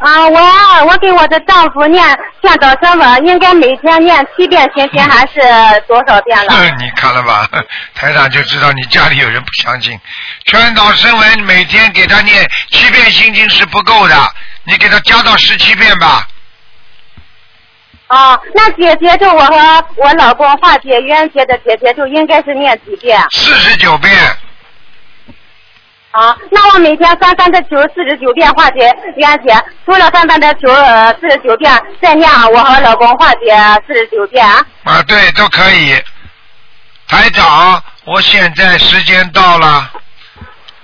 [0.00, 2.04] 啊，我我给我的丈夫念
[2.42, 5.40] 劝导声文，应该每天念七遍心经还是
[5.86, 6.52] 多少遍了？
[6.52, 7.48] 嗯 你看了吧，
[7.94, 9.98] 台长就知道你家里有人不相信。
[10.44, 16.26] 劝导声文每天给他念七遍心经是不够的，你给他加到十七遍吧。
[18.08, 23.22] 啊，那姐姐就我和我老公化解冤结的姐姐就应该是念几遍？
[23.30, 24.12] 四十九遍。
[26.10, 28.80] 啊，那我每天翻翻的球四十九遍化解
[29.16, 29.54] 冤结，
[29.84, 33.54] 除了翻翻的球呃四十九遍，再念我和老公化解
[33.86, 34.64] 四十九遍啊。
[34.84, 35.94] 啊，对，都可以。
[37.06, 39.90] 台长，我现在时间到了，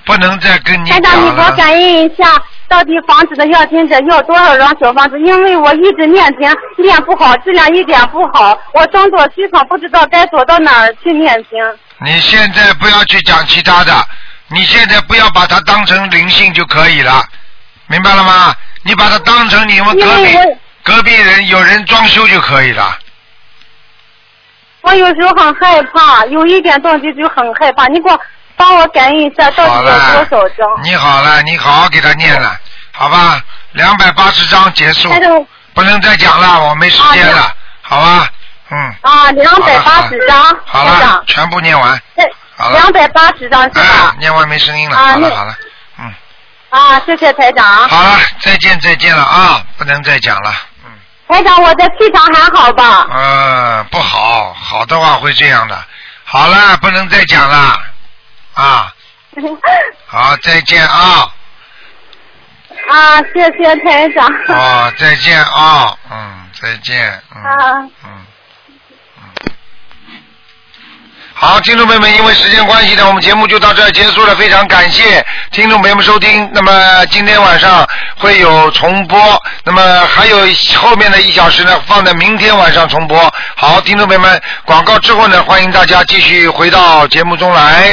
[0.04, 1.30] 不能再跟你台长，你。
[1.34, 2.40] 给我感应一下，
[2.74, 5.16] 到到底房子的要经者要多少张小房子？
[5.20, 11.60] 因为我一直念经念不好，质量一点不好，我动作时常不知道该躲到哪儿去念经。
[12.04, 13.92] 你现在不要去讲其他的，
[14.48, 17.22] 你现在不要把它当成灵性就可以了，
[17.86, 18.52] 明白了吗？
[18.82, 20.36] 你把它当成你们隔壁
[20.82, 22.98] 隔壁人有人装修就可以了。
[24.80, 27.86] 我有时候很害怕，有一点动静就很害怕。
[27.86, 28.20] 你给我
[28.56, 30.68] 帮我感应一下，到底有多少张？
[30.82, 32.54] 你好了，你好好给他念了，
[32.96, 33.42] 好吧？
[33.72, 35.10] 两百八十章结束，
[35.74, 38.28] 不能再讲了，我没时间了，好吧？
[38.70, 42.00] 嗯，啊，两百八十张，好了，，全部念完，
[42.56, 45.56] 好了两百八十张是吧哎？，念完没声音了，啊好了好了，
[45.98, 46.14] 嗯
[46.70, 47.66] 啊，谢谢台长。
[47.88, 50.52] 好了，再见再见了啊，不能再讲了。
[50.84, 50.90] 嗯
[51.26, 53.06] 台长，我的气场还好吧？
[53.10, 55.84] 嗯，不好，好的话会这样的。
[56.24, 57.80] 好了，不能再讲了，
[58.54, 58.92] 啊，
[60.06, 61.28] 好，再见啊，
[62.90, 64.26] 啊，谢谢台长。
[64.48, 67.42] 啊，再见啊，嗯，再见，嗯。
[67.42, 67.90] 啊。
[71.36, 74.34] 好，听众朋友们，因为时间关系呢，我们节目就到这儿结束了。
[74.36, 76.48] 非常感谢听众朋友们收听。
[76.54, 79.18] 那么今天晚上会有重播，
[79.64, 80.38] 那么还有
[80.76, 83.34] 后面的一小时呢，放在明天晚上重播。
[83.56, 87.92] 好，听众朋友们，广告之后呢，欢迎大家继续回到节目中来。